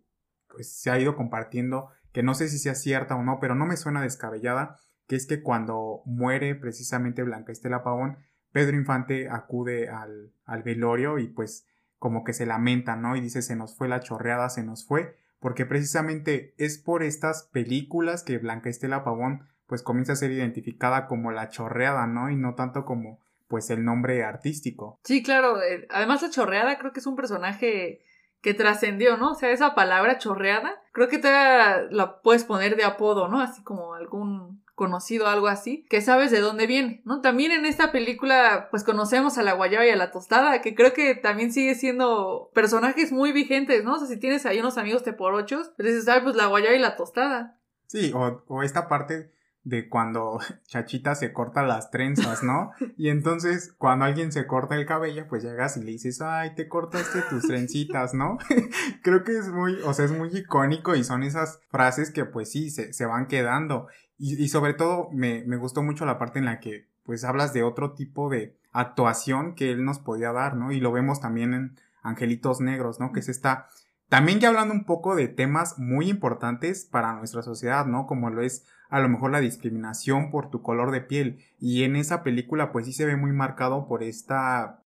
pues 0.49 0.73
se 0.73 0.91
ha 0.91 0.99
ido 0.99 1.17
compartiendo 1.17 1.89
que 2.13 2.23
no 2.23 2.35
sé 2.35 2.49
si 2.49 2.59
sea 2.59 2.75
cierta 2.75 3.17
o 3.17 3.25
no, 3.25 3.39
pero 3.41 3.55
no 3.55 3.67
me 3.67 3.77
suena 3.77 4.03
descabellada, 4.03 4.77
que 5.09 5.17
es 5.17 5.27
que 5.27 5.43
cuando 5.43 6.03
muere 6.05 6.55
precisamente 6.55 7.23
Blanca 7.23 7.53
Estela 7.53 7.83
Pavón, 7.83 8.19
Pedro 8.53 8.77
Infante 8.77 9.29
acude 9.31 9.89
al, 9.89 10.35
al 10.45 10.63
velorio 10.63 11.19
y 11.19 11.29
pues 11.29 11.67
como 11.99 12.23
que 12.23 12.35
se 12.35 12.47
lamenta, 12.47 12.97
¿no? 12.97 13.17
Y 13.17 13.21
dice, 13.21 13.43
se 13.43 13.57
nos 13.57 13.77
fue 13.77 13.89
la 13.89 14.01
chorreada, 14.01 14.51
se 14.51 14.63
nos 14.63 14.87
fue, 14.87 15.17
porque 15.43 15.67
precisamente 15.67 16.55
es 16.57 16.79
por 16.79 17.03
estas 17.03 17.49
películas 17.53 18.23
que 18.23 18.39
Blanca 18.39 18.71
Estela 18.71 19.03
Pavón 19.03 19.49
pues 19.67 19.83
comienza 19.83 20.13
a 20.13 20.17
ser 20.17 20.31
identificada 20.31 21.09
como 21.09 21.33
la 21.33 21.49
chorreada, 21.49 22.07
¿no? 22.07 22.31
Y 22.31 22.37
no 22.37 22.55
tanto 22.55 22.85
como 22.85 23.19
pues 23.49 23.69
el 23.69 23.85
nombre 23.85 24.23
artístico. 24.23 25.01
Sí, 25.03 25.23
claro, 25.23 25.61
eh, 25.61 25.87
además 25.91 26.23
la 26.23 26.31
chorreada 26.31 26.79
creo 26.79 26.93
que 26.93 27.01
es 27.01 27.07
un 27.07 27.17
personaje 27.17 28.01
que 28.41 28.55
trascendió, 28.55 29.17
¿no? 29.17 29.33
O 29.33 29.35
sea, 29.35 29.51
esa 29.51 29.75
palabra 29.75 30.19
chorreada, 30.19 30.81
creo 30.93 31.09
que 31.09 31.19
te 31.19 31.29
la 31.29 32.21
puedes 32.23 32.45
poner 32.45 32.77
de 32.77 32.85
apodo, 32.85 33.29
¿no? 33.29 33.41
Así 33.41 33.63
como 33.63 33.95
algún 33.95 34.62
conocido, 34.75 35.29
algo 35.29 35.49
así, 35.49 35.87
que 35.91 36.01
sabes 36.01 36.31
de 36.31 36.41
dónde 36.41 36.67
viene, 36.67 37.03
¿no? 37.05 37.21
También 37.21 37.53
en 37.53 37.67
esta 37.67 37.93
película, 37.93 38.69
pues 38.71 38.85
conocemos 38.85 39.39
a 39.39 39.43
la 39.43 39.53
guayaba 39.53 39.87
y 39.87 39.91
a 39.91 39.97
la 39.97 40.11
tostada, 40.11 40.61
que 40.63 40.75
creo 40.75 40.93
que 40.93 41.15
también 41.15 41.53
sigue 41.53 41.75
siendo 41.75 42.51
personajes 42.55 43.13
muy 43.13 43.33
vigentes, 43.33 43.85
¿no? 43.85 43.95
O 43.95 43.99
sea, 43.99 44.09
si 44.09 44.19
tienes 44.19 44.47
ahí 44.47 44.61
unos 44.61 44.79
amigos 44.79 45.03
te 45.03 45.13
por 45.13 45.35
ochos, 45.35 45.73
pues 45.77 45.89
dices, 45.89 46.21
pues 46.23 46.37
la 46.37 46.47
guayaba 46.47 46.75
y 46.75 46.79
la 46.79 46.97
tostada. 46.97 47.59
Sí, 47.87 48.13
o, 48.15 48.45
o 48.49 48.63
esta 48.63 48.89
parte 48.89 49.33
de 49.65 49.89
cuando 49.89 50.39
Chachita 50.67 51.15
se 51.15 51.33
corta 51.33 51.63
las 51.63 51.91
trenzas, 51.91 52.43
¿no? 52.43 52.73
Y 52.97 53.09
entonces 53.09 53.75
cuando 53.79 54.05
alguien 54.05 54.33
se 54.33 54.47
corta 54.47 54.77
el 54.77 54.87
cabello, 54.87 55.27
pues 55.29 55.43
llegas 55.43 55.77
y 55.77 55.81
le 55.81 55.93
dices, 55.93 56.21
ay, 56.21 56.55
te 56.55 56.69
cortaste 56.69 57.21
tus 57.29 57.47
trencitas, 57.47 58.15
¿no? 58.15 58.39
Creo 59.03 59.25
que 59.25 59.39
es 59.39 59.49
muy, 59.49 59.81
o 59.85 59.93
sea, 59.93 60.05
es 60.05 60.13
muy 60.13 60.29
icónico 60.37 60.95
y 60.95 61.05
son 61.05 61.23
esas 61.23 61.61
frases 61.71 62.11
que 62.11 62.25
pues 62.25 62.51
sí, 62.51 62.71
se, 62.71 62.93
se 62.93 63.07
van 63.07 63.27
quedando. 63.27 63.89
Y, 64.23 64.41
y 64.41 64.49
sobre 64.49 64.75
todo 64.75 65.09
me, 65.11 65.43
me 65.47 65.57
gustó 65.57 65.83
mucho 65.83 66.07
la 66.07 66.17
parte 66.17 66.39
en 66.39 66.45
la 66.45 66.61
que 66.61 66.87
pues 67.03 67.25
hablas 67.25 67.53
de 67.53 67.65
otro 67.65 67.95
tipo 67.95 68.31
de 68.31 68.57
actuación 68.71 69.57
que 69.57 69.73
él 69.73 69.85
nos 69.85 69.99
podía 69.99 70.31
dar, 70.31 70.57
¿no? 70.57 70.71
Y 70.71 70.79
lo 70.79 70.93
vemos 70.93 71.21
también 71.21 71.55
en 71.55 71.77
Angelitos 72.05 72.61
Negros, 72.61 73.01
¿no? 73.01 73.11
Que 73.11 73.19
es 73.19 73.29
esta 73.29 73.67
también 74.13 74.41
ya 74.41 74.49
hablando 74.49 74.75
un 74.75 74.85
poco 74.85 75.17
de 75.17 75.27
temas 75.27 75.79
muy 75.79 76.09
importantes 76.09 76.85
para 76.85 77.15
nuestra 77.15 77.43
sociedad, 77.43 77.87
¿no? 77.87 78.07
Como 78.07 78.31
lo 78.31 78.43
es 78.43 78.65
a 78.91 79.01
lo 79.01 79.09
mejor 79.09 79.31
la 79.31 79.41
discriminación 79.41 80.31
por 80.31 80.51
tu 80.51 80.61
color 80.61 80.91
de 80.91 81.01
piel. 81.01 81.43
Y 81.59 81.85
en 81.85 81.97
esa 81.97 82.23
película 82.23 82.73
pues 82.73 82.85
sí 82.85 82.93
se 82.93 83.07
ve 83.07 83.17
muy 83.17 83.33
marcado 83.33 83.89
por 83.89 84.03
esta, 84.03 84.82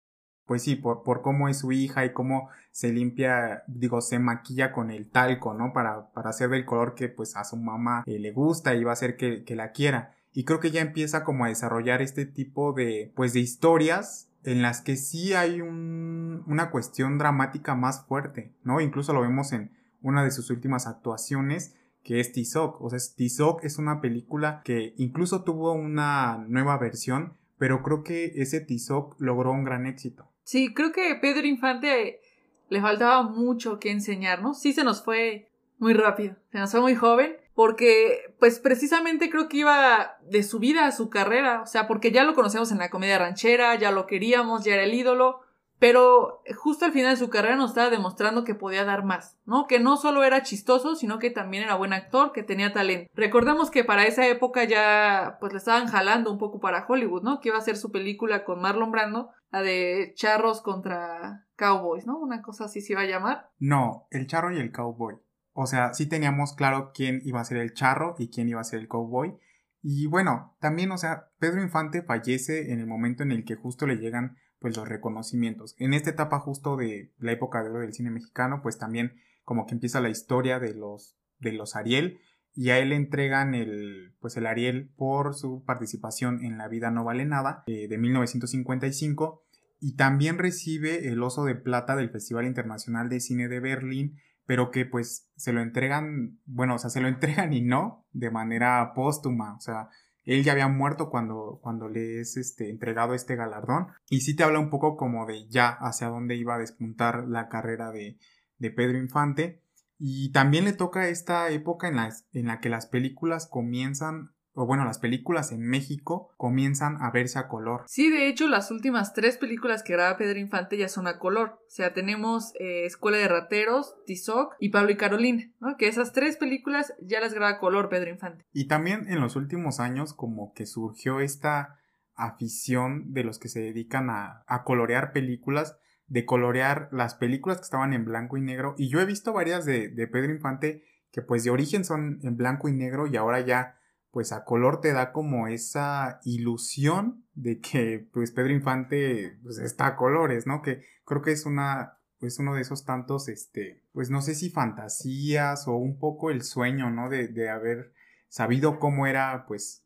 pues 0.45 0.63
sí, 0.63 0.75
por, 0.75 1.03
por 1.03 1.21
cómo 1.21 1.49
es 1.49 1.59
su 1.59 1.71
hija 1.71 2.05
y 2.05 2.13
cómo 2.13 2.49
se 2.71 2.91
limpia, 2.91 3.63
digo, 3.67 4.01
se 4.01 4.19
maquilla 4.19 4.71
con 4.71 4.91
el 4.91 5.09
talco, 5.09 5.53
¿no? 5.53 5.73
Para, 5.73 6.11
para 6.11 6.29
hacer 6.29 6.49
del 6.49 6.65
color 6.65 6.95
que 6.95 7.09
pues 7.09 7.35
a 7.35 7.43
su 7.43 7.57
mamá 7.57 8.03
eh, 8.05 8.19
le 8.19 8.31
gusta 8.31 8.75
y 8.75 8.83
va 8.83 8.91
a 8.91 8.93
hacer 8.93 9.17
que, 9.17 9.43
que 9.43 9.55
la 9.55 9.71
quiera. 9.71 10.15
Y 10.33 10.43
creo 10.43 10.59
que 10.59 10.71
ya 10.71 10.81
empieza 10.81 11.23
como 11.23 11.45
a 11.45 11.47
desarrollar 11.47 12.01
este 12.01 12.25
tipo 12.25 12.73
de, 12.73 13.13
pues 13.15 13.33
de 13.33 13.39
historias 13.39 14.29
en 14.43 14.61
las 14.61 14.81
que 14.81 14.95
sí 14.95 15.33
hay 15.33 15.61
un, 15.61 16.43
una 16.45 16.69
cuestión 16.69 17.17
dramática 17.17 17.73
más 17.75 18.05
fuerte, 18.05 18.53
¿no? 18.63 18.79
Incluso 18.79 19.13
lo 19.13 19.21
vemos 19.21 19.51
en 19.53 19.71
una 20.01 20.23
de 20.23 20.31
sus 20.31 20.51
últimas 20.51 20.85
actuaciones, 20.85 21.75
que 22.03 22.19
es 22.19 22.31
Tizoc. 22.31 22.79
O 22.81 22.89
sea, 22.89 22.99
Tizoc 23.15 23.63
es 23.63 23.79
una 23.79 24.01
película 24.01 24.61
que 24.63 24.93
incluso 24.97 25.43
tuvo 25.43 25.71
una 25.71 26.45
nueva 26.47 26.77
versión, 26.77 27.37
pero 27.57 27.81
creo 27.81 28.03
que 28.03 28.33
ese 28.35 28.59
Tizoc 28.59 29.19
logró 29.19 29.51
un 29.51 29.63
gran 29.63 29.87
éxito. 29.87 30.29
Sí, 30.45 30.73
creo 30.73 30.91
que 30.91 31.15
Pedro 31.15 31.47
Infante 31.47 32.21
le 32.69 32.81
faltaba 32.81 33.23
mucho 33.23 33.79
que 33.79 33.89
enseñarnos. 33.89 34.61
Sí 34.61 34.73
se 34.73 34.83
nos 34.83 35.03
fue 35.03 35.49
muy 35.79 35.93
rápido, 35.93 36.35
se 36.51 36.59
nos 36.59 36.71
fue 36.71 36.81
muy 36.81 36.95
joven, 36.95 37.35
porque 37.55 38.33
pues 38.39 38.59
precisamente 38.59 39.29
creo 39.29 39.49
que 39.49 39.57
iba 39.57 40.17
de 40.21 40.43
su 40.43 40.59
vida 40.59 40.85
a 40.85 40.91
su 40.91 41.09
carrera, 41.09 41.61
o 41.61 41.65
sea, 41.65 41.87
porque 41.87 42.11
ya 42.11 42.23
lo 42.23 42.35
conocemos 42.35 42.71
en 42.71 42.77
la 42.77 42.91
comedia 42.91 43.17
ranchera, 43.17 43.75
ya 43.75 43.91
lo 43.91 44.05
queríamos, 44.05 44.63
ya 44.63 44.75
era 44.75 44.83
el 44.83 44.93
ídolo, 44.93 45.41
pero 45.85 46.41
justo 46.57 46.85
al 46.85 46.93
final 46.93 47.11
de 47.11 47.23
su 47.23 47.29
carrera 47.29 47.57
nos 47.57 47.69
estaba 47.69 47.91
demostrando 47.91 48.43
que 48.43 48.55
podía 48.55 48.85
dar 48.85 49.05
más, 49.05 49.37
¿no? 49.45 49.67
Que 49.67 49.79
no 49.79 49.97
solo 49.97 50.23
era 50.23 50.41
chistoso, 50.41 50.95
sino 50.95 51.19
que 51.19 51.29
también 51.29 51.61
era 51.61 51.75
buen 51.75 51.93
actor, 51.93 52.31
que 52.31 52.41
tenía 52.41 52.73
talento. 52.73 53.11
Recordemos 53.13 53.69
que 53.69 53.83
para 53.83 54.07
esa 54.07 54.25
época 54.25 54.63
ya 54.63 55.37
pues 55.39 55.53
le 55.53 55.59
estaban 55.59 55.85
jalando 55.85 56.31
un 56.31 56.39
poco 56.39 56.59
para 56.59 56.87
Hollywood, 56.87 57.21
¿no? 57.21 57.39
Que 57.39 57.49
iba 57.49 57.57
a 57.57 57.61
hacer 57.61 57.77
su 57.77 57.91
película 57.91 58.45
con 58.45 58.63
Marlon 58.63 58.91
Brando, 58.91 59.29
la 59.51 59.61
de 59.61 60.13
Charros 60.15 60.63
contra 60.63 61.45
Cowboys, 61.55 62.07
¿no? 62.07 62.17
Una 62.17 62.41
cosa 62.41 62.65
así 62.65 62.81
se 62.81 62.93
iba 62.93 63.03
a 63.03 63.05
llamar. 63.05 63.51
No, 63.59 64.07
el 64.09 64.25
charro 64.25 64.51
y 64.51 64.59
el 64.59 64.71
cowboy. 64.71 65.17
O 65.53 65.67
sea, 65.67 65.93
sí 65.93 66.09
teníamos 66.09 66.55
claro 66.55 66.93
quién 66.95 67.21
iba 67.25 67.41
a 67.41 67.45
ser 67.45 67.57
el 67.57 67.75
charro 67.75 68.15
y 68.17 68.31
quién 68.31 68.49
iba 68.49 68.59
a 68.59 68.63
ser 68.63 68.79
el 68.79 68.87
cowboy. 68.87 69.37
Y 69.83 70.07
bueno, 70.07 70.57
también, 70.59 70.91
o 70.91 70.97
sea, 70.97 71.27
Pedro 71.37 71.61
Infante 71.61 72.01
fallece 72.01 72.73
en 72.73 72.79
el 72.79 72.87
momento 72.87 73.21
en 73.21 73.31
el 73.31 73.45
que 73.45 73.53
justo 73.53 73.85
le 73.85 73.97
llegan 73.97 74.35
pues 74.65 74.77
los 74.77 74.89
reconocimientos. 74.89 75.75
En 75.77 75.93
esta 75.93 76.09
etapa 76.09 76.39
justo 76.39 76.75
de 76.75 77.13
la 77.19 77.31
época 77.31 77.61
de 77.61 77.69
oro 77.69 77.81
del 77.81 77.93
cine 77.93 78.09
mexicano, 78.09 78.61
pues 78.63 78.79
también 78.79 79.13
como 79.43 79.67
que 79.67 79.75
empieza 79.75 80.01
la 80.01 80.09
historia 80.09 80.57
de 80.57 80.73
los 80.73 81.19
de 81.37 81.51
los 81.51 81.75
Ariel 81.75 82.17
y 82.55 82.71
a 82.71 82.79
él 82.79 82.89
le 82.89 82.95
entregan 82.95 83.53
el 83.53 84.15
pues 84.19 84.37
el 84.37 84.47
Ariel 84.47 84.89
por 84.97 85.35
su 85.35 85.63
participación 85.65 86.43
en 86.43 86.57
La 86.57 86.67
vida 86.67 86.89
no 86.89 87.03
vale 87.03 87.25
nada 87.25 87.63
eh, 87.67 87.87
de 87.87 87.97
1955 87.99 89.45
y 89.79 89.97
también 89.97 90.39
recibe 90.39 91.09
el 91.09 91.21
Oso 91.21 91.45
de 91.45 91.53
Plata 91.53 91.95
del 91.95 92.09
Festival 92.09 92.47
Internacional 92.47 93.07
de 93.07 93.19
Cine 93.19 93.47
de 93.47 93.59
Berlín 93.59 94.17
pero 94.47 94.71
que 94.71 94.85
pues 94.85 95.29
se 95.35 95.53
lo 95.53 95.61
entregan, 95.61 96.39
bueno, 96.45 96.75
o 96.75 96.79
sea, 96.79 96.89
se 96.89 97.01
lo 97.01 97.07
entregan 97.15 97.53
y 97.53 97.61
no 97.61 98.07
de 98.13 98.31
manera 98.31 98.93
póstuma, 98.95 99.55
o 99.55 99.59
sea, 99.59 99.89
él 100.25 100.43
ya 100.43 100.53
había 100.53 100.67
muerto 100.67 101.09
cuando, 101.09 101.59
cuando 101.61 101.87
le 101.87 102.19
es 102.19 102.35
este, 102.37 102.69
entregado 102.69 103.13
este 103.13 103.35
galardón. 103.35 103.87
Y 104.09 104.21
sí 104.21 104.35
te 104.35 104.43
habla 104.43 104.59
un 104.59 104.69
poco 104.69 104.97
como 104.97 105.25
de 105.25 105.47
ya 105.47 105.69
hacia 105.69 106.07
dónde 106.07 106.35
iba 106.35 106.55
a 106.55 106.59
despuntar 106.59 107.27
la 107.27 107.47
carrera 107.47 107.91
de, 107.91 108.17
de 108.57 108.71
Pedro 108.71 108.97
Infante. 108.97 109.61
Y 109.97 110.31
también 110.31 110.65
le 110.65 110.73
toca 110.73 111.07
esta 111.07 111.49
época 111.51 111.87
en 111.87 111.95
la, 111.95 112.13
en 112.33 112.47
la 112.47 112.59
que 112.59 112.69
las 112.69 112.87
películas 112.87 113.47
comienzan 113.47 114.34
o 114.55 114.65
bueno, 114.65 114.85
las 114.85 114.99
películas 114.99 115.51
en 115.51 115.61
México 115.61 116.33
comienzan 116.37 116.97
a 117.01 117.11
verse 117.11 117.37
a 117.37 117.47
color. 117.47 117.83
Sí, 117.87 118.09
de 118.09 118.27
hecho, 118.27 118.47
las 118.47 118.71
últimas 118.71 119.13
tres 119.13 119.37
películas 119.37 119.83
que 119.83 119.93
graba 119.93 120.17
Pedro 120.17 120.39
Infante 120.39 120.77
ya 120.77 120.87
son 120.87 121.07
a 121.07 121.19
color. 121.19 121.59
O 121.67 121.69
sea, 121.69 121.93
tenemos 121.93 122.53
eh, 122.59 122.85
Escuela 122.85 123.17
de 123.17 123.27
Rateros, 123.27 123.95
Tizoc 124.05 124.55
y 124.59 124.69
Pablo 124.69 124.91
y 124.91 124.97
Carolina, 124.97 125.51
¿no? 125.59 125.75
Que 125.77 125.87
esas 125.87 126.13
tres 126.13 126.37
películas 126.37 126.93
ya 127.01 127.19
las 127.19 127.33
graba 127.33 127.51
a 127.51 127.59
color 127.59 127.89
Pedro 127.89 128.09
Infante. 128.09 128.45
Y 128.53 128.67
también 128.67 129.07
en 129.09 129.19
los 129.19 129.35
últimos 129.35 129.79
años 129.81 130.13
como 130.13 130.53
que 130.53 130.65
surgió 130.65 131.19
esta 131.19 131.79
afición 132.15 133.13
de 133.13 133.25
los 133.25 133.39
que 133.39 133.49
se 133.49 133.59
dedican 133.59 134.09
a, 134.09 134.43
a 134.47 134.63
colorear 134.63 135.11
películas, 135.11 135.77
de 136.07 136.25
colorear 136.25 136.87
las 136.93 137.15
películas 137.15 137.57
que 137.57 137.63
estaban 137.63 137.91
en 137.91 138.05
blanco 138.05 138.37
y 138.37 138.41
negro. 138.41 138.73
Y 138.77 138.87
yo 138.87 139.01
he 139.01 139.05
visto 139.05 139.33
varias 139.33 139.65
de, 139.65 139.89
de 139.89 140.07
Pedro 140.07 140.31
Infante 140.31 140.83
que 141.11 141.21
pues 141.21 141.43
de 141.43 141.49
origen 141.49 141.85
son 141.85 142.19
en 142.23 142.35
blanco 142.35 142.67
y 142.67 142.73
negro 142.73 143.07
y 143.07 143.15
ahora 143.15 143.39
ya 143.39 143.77
pues 144.15 144.31
a 144.31 144.45
color 144.45 144.79
te 144.79 144.93
da 144.93 145.11
como 145.11 145.49
esa 145.49 146.21
ilusión 146.23 147.25
de 147.33 147.59
que 147.59 148.07
pues 148.13 148.31
Pedro 148.31 148.53
Infante 148.53 149.37
pues 149.43 149.57
está 149.57 149.87
a 149.87 149.95
colores, 149.97 150.47
¿no? 150.47 150.61
Que 150.61 150.83
creo 151.03 151.21
que 151.21 151.33
es 151.33 151.45
una 151.45 151.97
pues 152.17 152.39
uno 152.39 152.55
de 152.55 152.61
esos 152.61 152.85
tantos 152.85 153.27
este 153.27 153.83
pues 153.91 154.09
no 154.09 154.21
sé 154.21 154.33
si 154.33 154.49
fantasías 154.49 155.67
o 155.67 155.75
un 155.75 155.99
poco 155.99 156.31
el 156.31 156.43
sueño, 156.43 156.89
¿no? 156.91 157.09
De, 157.09 157.27
de 157.27 157.49
haber 157.49 157.91
sabido 158.29 158.79
cómo 158.79 159.05
era 159.05 159.43
pues 159.49 159.83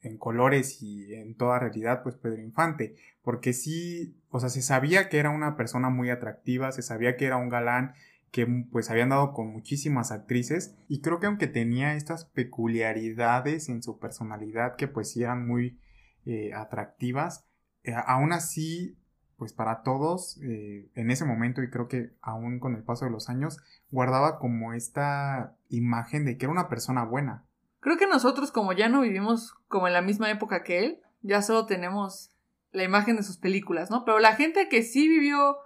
en 0.00 0.18
colores 0.18 0.82
y 0.82 1.14
en 1.14 1.36
toda 1.36 1.60
realidad 1.60 2.02
pues 2.02 2.16
Pedro 2.16 2.42
Infante, 2.42 2.96
porque 3.22 3.52
sí, 3.52 4.16
o 4.30 4.40
sea, 4.40 4.48
se 4.48 4.60
sabía 4.60 5.08
que 5.08 5.18
era 5.18 5.30
una 5.30 5.56
persona 5.56 5.88
muy 5.88 6.10
atractiva, 6.10 6.72
se 6.72 6.82
sabía 6.82 7.16
que 7.16 7.26
era 7.26 7.36
un 7.36 7.48
galán, 7.48 7.94
que 8.32 8.46
pues 8.72 8.90
habían 8.90 9.10
dado 9.10 9.34
con 9.34 9.52
muchísimas 9.52 10.10
actrices 10.10 10.74
y 10.88 11.02
creo 11.02 11.20
que 11.20 11.26
aunque 11.26 11.46
tenía 11.46 11.94
estas 11.94 12.24
peculiaridades 12.24 13.68
en 13.68 13.82
su 13.82 13.98
personalidad 13.98 14.74
que 14.76 14.88
pues 14.88 15.14
eran 15.18 15.46
muy 15.46 15.78
eh, 16.24 16.52
atractivas, 16.54 17.44
eh, 17.84 17.94
aún 18.06 18.32
así 18.32 18.96
pues 19.36 19.52
para 19.52 19.82
todos 19.82 20.40
eh, 20.42 20.90
en 20.94 21.10
ese 21.10 21.26
momento 21.26 21.62
y 21.62 21.68
creo 21.68 21.88
que 21.88 22.14
aún 22.22 22.58
con 22.58 22.74
el 22.74 22.82
paso 22.82 23.04
de 23.04 23.10
los 23.10 23.28
años 23.28 23.58
guardaba 23.90 24.38
como 24.38 24.72
esta 24.72 25.54
imagen 25.68 26.24
de 26.24 26.38
que 26.38 26.46
era 26.46 26.52
una 26.52 26.70
persona 26.70 27.04
buena. 27.04 27.44
Creo 27.80 27.98
que 27.98 28.06
nosotros 28.06 28.50
como 28.50 28.72
ya 28.72 28.88
no 28.88 29.02
vivimos 29.02 29.52
como 29.68 29.88
en 29.88 29.92
la 29.92 30.00
misma 30.00 30.30
época 30.30 30.62
que 30.62 30.78
él, 30.78 31.02
ya 31.20 31.42
solo 31.42 31.66
tenemos 31.66 32.30
la 32.70 32.84
imagen 32.84 33.16
de 33.16 33.24
sus 33.24 33.36
películas, 33.36 33.90
¿no? 33.90 34.06
Pero 34.06 34.20
la 34.20 34.36
gente 34.36 34.70
que 34.70 34.82
sí 34.82 35.06
vivió 35.06 35.56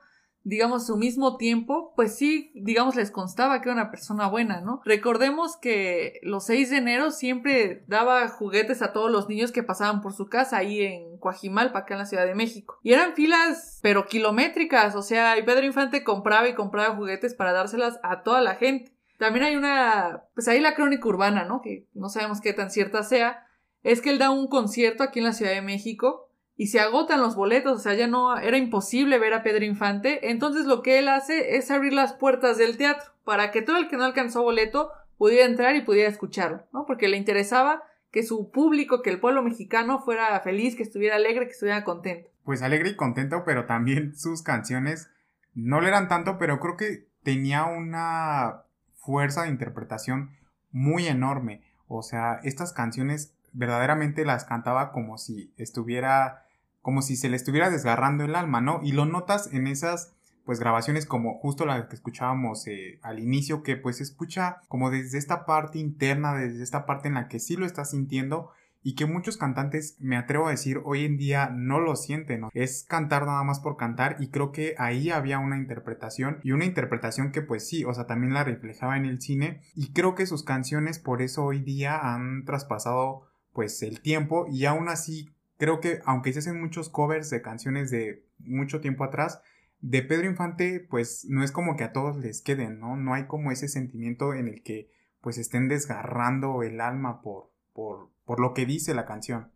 digamos, 0.47 0.87
su 0.87 0.97
mismo 0.97 1.37
tiempo, 1.37 1.93
pues 1.97 2.15
sí, 2.15 2.53
digamos, 2.55 2.95
les 2.95 3.11
constaba 3.11 3.61
que 3.61 3.69
era 3.69 3.81
una 3.81 3.91
persona 3.91 4.29
buena, 4.29 4.61
¿no? 4.61 4.81
Recordemos 4.85 5.57
que 5.57 6.21
los 6.23 6.47
6 6.47 6.71
de 6.71 6.77
enero 6.77 7.11
siempre 7.11 7.83
daba 7.89 8.29
juguetes 8.29 8.81
a 8.81 8.93
todos 8.93 9.11
los 9.11 9.29
niños 9.29 9.51
que 9.51 9.65
pasaban 9.65 10.01
por 10.01 10.13
su 10.13 10.29
casa 10.29 10.59
ahí 10.59 10.83
en 10.83 11.19
Coajimalpa, 11.19 11.81
acá 11.81 11.95
en 11.95 11.99
la 11.99 12.07
Ciudad 12.07 12.27
de 12.27 12.37
México. 12.37 12.79
Y 12.85 12.93
eran 12.93 13.15
filas, 13.15 13.81
pero 13.83 14.07
kilométricas, 14.07 14.95
o 14.95 15.03
sea, 15.03 15.37
y 15.37 15.43
Pedro 15.43 15.67
Infante 15.67 16.05
compraba 16.05 16.47
y 16.47 16.55
compraba 16.55 16.95
juguetes 16.95 17.35
para 17.35 17.53
dárselas 17.53 17.99
a 18.05 18.23
toda 18.23 18.41
la 18.41 18.55
gente. 18.55 18.93
También 19.19 19.47
hay 19.47 19.57
una, 19.57 20.27
pues 20.35 20.47
ahí 20.47 20.61
la 20.61 20.77
crónica 20.77 21.09
urbana, 21.09 21.45
¿no? 21.45 21.61
Que 21.61 21.89
no 21.93 22.09
sabemos 22.09 22.41
qué 22.41 22.53
tan 22.53 22.71
cierta 22.71 23.03
sea, 23.03 23.49
es 23.83 24.01
que 24.01 24.11
él 24.11 24.19
da 24.21 24.31
un 24.31 24.47
concierto 24.47 25.03
aquí 25.03 25.19
en 25.19 25.25
la 25.25 25.33
Ciudad 25.33 25.53
de 25.53 25.63
México 25.63 26.26
y 26.57 26.69
se 26.69 26.81
agotan 26.81 27.21
los 27.21 27.37
boletos, 27.37 27.77
o 27.77 27.81
sea, 27.81 27.95
ya 27.95 28.07
no 28.07 28.37
era 28.39 28.57
imposible 28.57 29.19
ver 29.19 29.35
a 29.35 29.43
Pedro 29.43 29.65
Infante, 29.65 30.31
entonces 30.31 30.67
lo 30.67 30.83
que 30.83 30.99
él 30.99 31.09
hace 31.09 31.57
es 31.57 31.71
abrir 31.71 31.93
las 31.93 32.15
puertas 32.15 32.57
del 32.57 32.77
teatro 32.77 33.13
para 33.25 33.51
que 33.51 33.63
todo 33.63 33.77
el 33.77 33.89
que 33.89 33.97
no 33.97 34.05
alcanzó 34.05 34.43
boleto 34.43 34.91
pudiera 35.19 35.47
entrar 35.47 35.77
y 35.77 35.83
pudiera 35.83 36.09
escucharlo, 36.09 36.65
¿no? 36.73 36.87
Porque 36.87 37.09
le 37.09 37.17
interesaba 37.17 37.83
que 38.11 38.23
su 38.23 38.51
público, 38.51 39.03
que 39.03 39.11
el 39.11 39.21
pueblo 39.21 39.43
mexicano 39.43 40.01
fuera 40.01 40.39
feliz, 40.41 40.77
que 40.77 40.83
estuviera 40.83 41.17
alegre, 41.17 41.47
que 41.47 41.53
estuviera 41.53 41.85
contento. 41.85 42.31
Pues 42.45 42.63
alegre 42.63 42.91
y 42.91 42.97
contento, 42.97 43.43
pero 43.45 43.67
también 43.67 44.15
sus 44.17 44.43
canciones 44.43 45.11
no 45.55 45.81
le 45.81 45.89
eran 45.89 46.09
tanto, 46.09 46.39
pero 46.39 46.61
creo 46.61 46.77
que 46.77 47.09
tenía 47.23 47.65
una 47.65 48.63
fuerza 48.95 49.43
de 49.43 49.49
interpretación 49.49 50.31
muy 50.71 51.07
enorme. 51.07 51.63
O 51.89 52.03
sea, 52.03 52.41
estas 52.43 52.73
canciones 52.73 53.35
verdaderamente 53.53 54.25
las 54.25 54.45
cantaba 54.45 54.93
como 54.93 55.19
si 55.19 55.53
estuviera, 55.57 56.46
como 56.87 57.03
si 57.03 57.17
se 57.17 57.29
le 57.29 57.35
estuviera 57.35 57.69
desgarrando 57.69 58.23
el 58.23 58.37
alma, 58.37 58.61
¿no? 58.61 58.79
Y 58.81 58.93
lo 58.93 59.07
notas 59.07 59.53
en 59.53 59.67
esas 59.67 60.15
pues 60.45 60.61
grabaciones 60.61 61.05
como 61.05 61.37
justo 61.41 61.67
la 61.67 61.89
que 61.89 61.97
escuchábamos 61.97 62.65
eh, 62.69 63.01
al 63.03 63.19
inicio, 63.19 63.65
que 63.65 63.77
pues 63.77 64.01
escucha 64.01 64.59
como 64.69 64.93
desde 64.93 65.19
esta 65.19 65.47
parte 65.47 65.81
interna, 65.81 66.37
desde 66.37 66.63
esta 66.63 66.87
parte 66.87 67.09
en 67.09 67.15
la 67.15 67.27
que 67.27 67.41
sí 67.41 67.57
lo 67.57 67.67
está 67.67 67.85
sintiendo 67.85 68.53
y 68.85 68.95
que 68.95 69.05
muchos 69.05 69.37
cantantes, 69.37 69.97
me 69.99 70.17
atrevo 70.17 70.47
a 70.47 70.53
decir, 70.53 70.81
hoy 70.85 71.05
en 71.05 71.17
día 71.17 71.51
no 71.53 71.81
lo 71.81 71.97
sienten, 71.97 72.43
¿no? 72.43 72.51
es 72.55 72.85
cantar 72.89 73.27
nada 73.27 73.43
más 73.43 73.59
por 73.59 73.77
cantar 73.77 74.19
y 74.21 74.29
creo 74.29 74.53
que 74.53 74.77
ahí 74.79 75.11
había 75.11 75.41
una 75.41 75.57
interpretación 75.57 76.39
y 76.45 76.53
una 76.53 76.67
interpretación 76.67 77.33
que 77.33 77.43
pues 77.43 77.67
sí, 77.67 77.85
o 77.85 77.93
sea, 77.95 78.07
también 78.07 78.33
la 78.33 78.45
reflejaba 78.45 78.97
en 78.97 79.07
el 79.07 79.21
cine 79.21 79.61
y 79.75 79.93
creo 79.93 80.15
que 80.15 80.25
sus 80.25 80.45
canciones 80.45 81.01
por 81.01 81.21
eso 81.21 81.47
hoy 81.47 81.59
día 81.59 81.99
han 81.99 82.45
traspasado 82.45 83.27
pues 83.53 83.83
el 83.83 84.03
tiempo 84.03 84.47
y 84.49 84.67
aún 84.67 84.89
así 84.89 85.33
creo 85.59 85.81
que 85.81 86.01
aunque 86.05 86.33
se 86.33 86.41
hacen 86.41 86.61
muchos 86.61 86.89
covers 86.89 87.31
de 87.31 87.43
canciones 87.43 87.91
de 87.91 88.25
mucho 88.39 88.81
tiempo 88.81 89.05
atrás, 89.05 89.41
de 89.81 90.03
Pedro 90.03 90.27
Infante, 90.27 90.81
pues 90.81 91.27
no 91.29 91.45
es 91.45 91.53
como 91.53 91.77
que 91.77 91.85
a 91.85 91.93
todos 91.93 92.17
les 92.17 92.41
queden, 92.41 92.81
¿no? 92.81 92.97
No 92.97 93.15
hay 93.15 93.27
como 93.27 93.53
ese 93.53 93.69
sentimiento 93.69 94.35
en 94.35 94.49
el 94.49 94.63
que 94.63 94.91
pues 95.21 95.39
estén 95.39 95.69
desgarrando 95.69 96.63
el 96.63 96.81
alma 96.81 97.21
por, 97.21 97.51
por, 97.73 98.11
por 98.25 98.41
lo 98.41 98.55
que 98.55 98.67
dice 98.67 98.95
la 98.95 99.07
canción. 99.07 99.51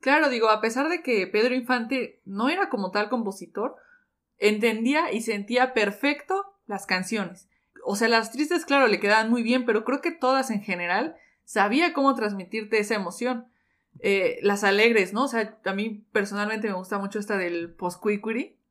Claro, 0.00 0.28
digo, 0.28 0.48
a 0.48 0.60
pesar 0.60 0.88
de 0.88 1.02
que 1.02 1.26
Pedro 1.26 1.54
Infante 1.54 2.20
no 2.24 2.48
era 2.48 2.68
como 2.68 2.90
tal 2.90 3.08
compositor, 3.08 3.76
entendía 4.38 5.12
y 5.12 5.22
sentía 5.22 5.74
perfecto 5.74 6.44
las 6.66 6.86
canciones. 6.86 7.48
O 7.84 7.96
sea, 7.96 8.08
las 8.08 8.30
tristes, 8.30 8.64
claro, 8.64 8.86
le 8.86 9.00
quedaban 9.00 9.30
muy 9.30 9.42
bien, 9.42 9.64
pero 9.64 9.84
creo 9.84 10.00
que 10.00 10.12
todas 10.12 10.50
en 10.50 10.62
general 10.62 11.16
sabía 11.44 11.92
cómo 11.92 12.14
transmitirte 12.14 12.78
esa 12.78 12.94
emoción. 12.94 13.48
Eh, 14.00 14.38
las 14.42 14.64
alegres, 14.64 15.12
¿no? 15.12 15.24
O 15.24 15.28
sea, 15.28 15.58
a 15.64 15.72
mí 15.74 16.04
personalmente 16.12 16.68
me 16.68 16.74
gusta 16.74 16.98
mucho 16.98 17.18
esta 17.18 17.36
del 17.36 17.70
post 17.74 18.02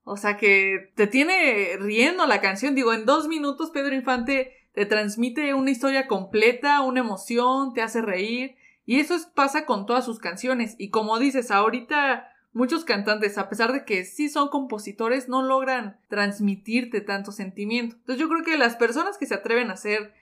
o 0.09 0.15
sea 0.15 0.37
que 0.37 0.93
te 0.95 1.05
tiene 1.05 1.75
riendo 1.81 2.25
la 2.27 2.39
canción. 2.39 2.75
Digo, 2.75 2.93
en 2.93 3.05
dos 3.05 3.27
minutos 3.27 3.71
Pedro 3.71 3.93
Infante 3.93 4.53
te 4.73 4.85
transmite 4.85 5.53
una 5.53 5.69
historia 5.69 6.07
completa, 6.07 6.79
una 6.79 7.01
emoción, 7.01 7.73
te 7.73 7.81
hace 7.81 8.01
reír. 8.01 8.55
Y 8.85 9.01
eso 9.01 9.17
pasa 9.35 9.65
con 9.65 9.85
todas 9.85 10.05
sus 10.05 10.19
canciones. 10.19 10.75
Y 10.77 10.91
como 10.91 11.19
dices, 11.19 11.51
ahorita 11.51 12.29
muchos 12.53 12.85
cantantes, 12.85 13.37
a 13.37 13.49
pesar 13.49 13.73
de 13.73 13.83
que 13.83 14.05
sí 14.05 14.29
son 14.29 14.47
compositores, 14.47 15.27
no 15.27 15.41
logran 15.41 15.99
transmitirte 16.07 17.01
tanto 17.01 17.33
sentimiento. 17.33 17.97
Entonces 17.97 18.21
yo 18.21 18.29
creo 18.29 18.45
que 18.45 18.57
las 18.57 18.77
personas 18.77 19.17
que 19.17 19.25
se 19.25 19.35
atreven 19.35 19.71
a 19.71 19.73
hacer 19.73 20.13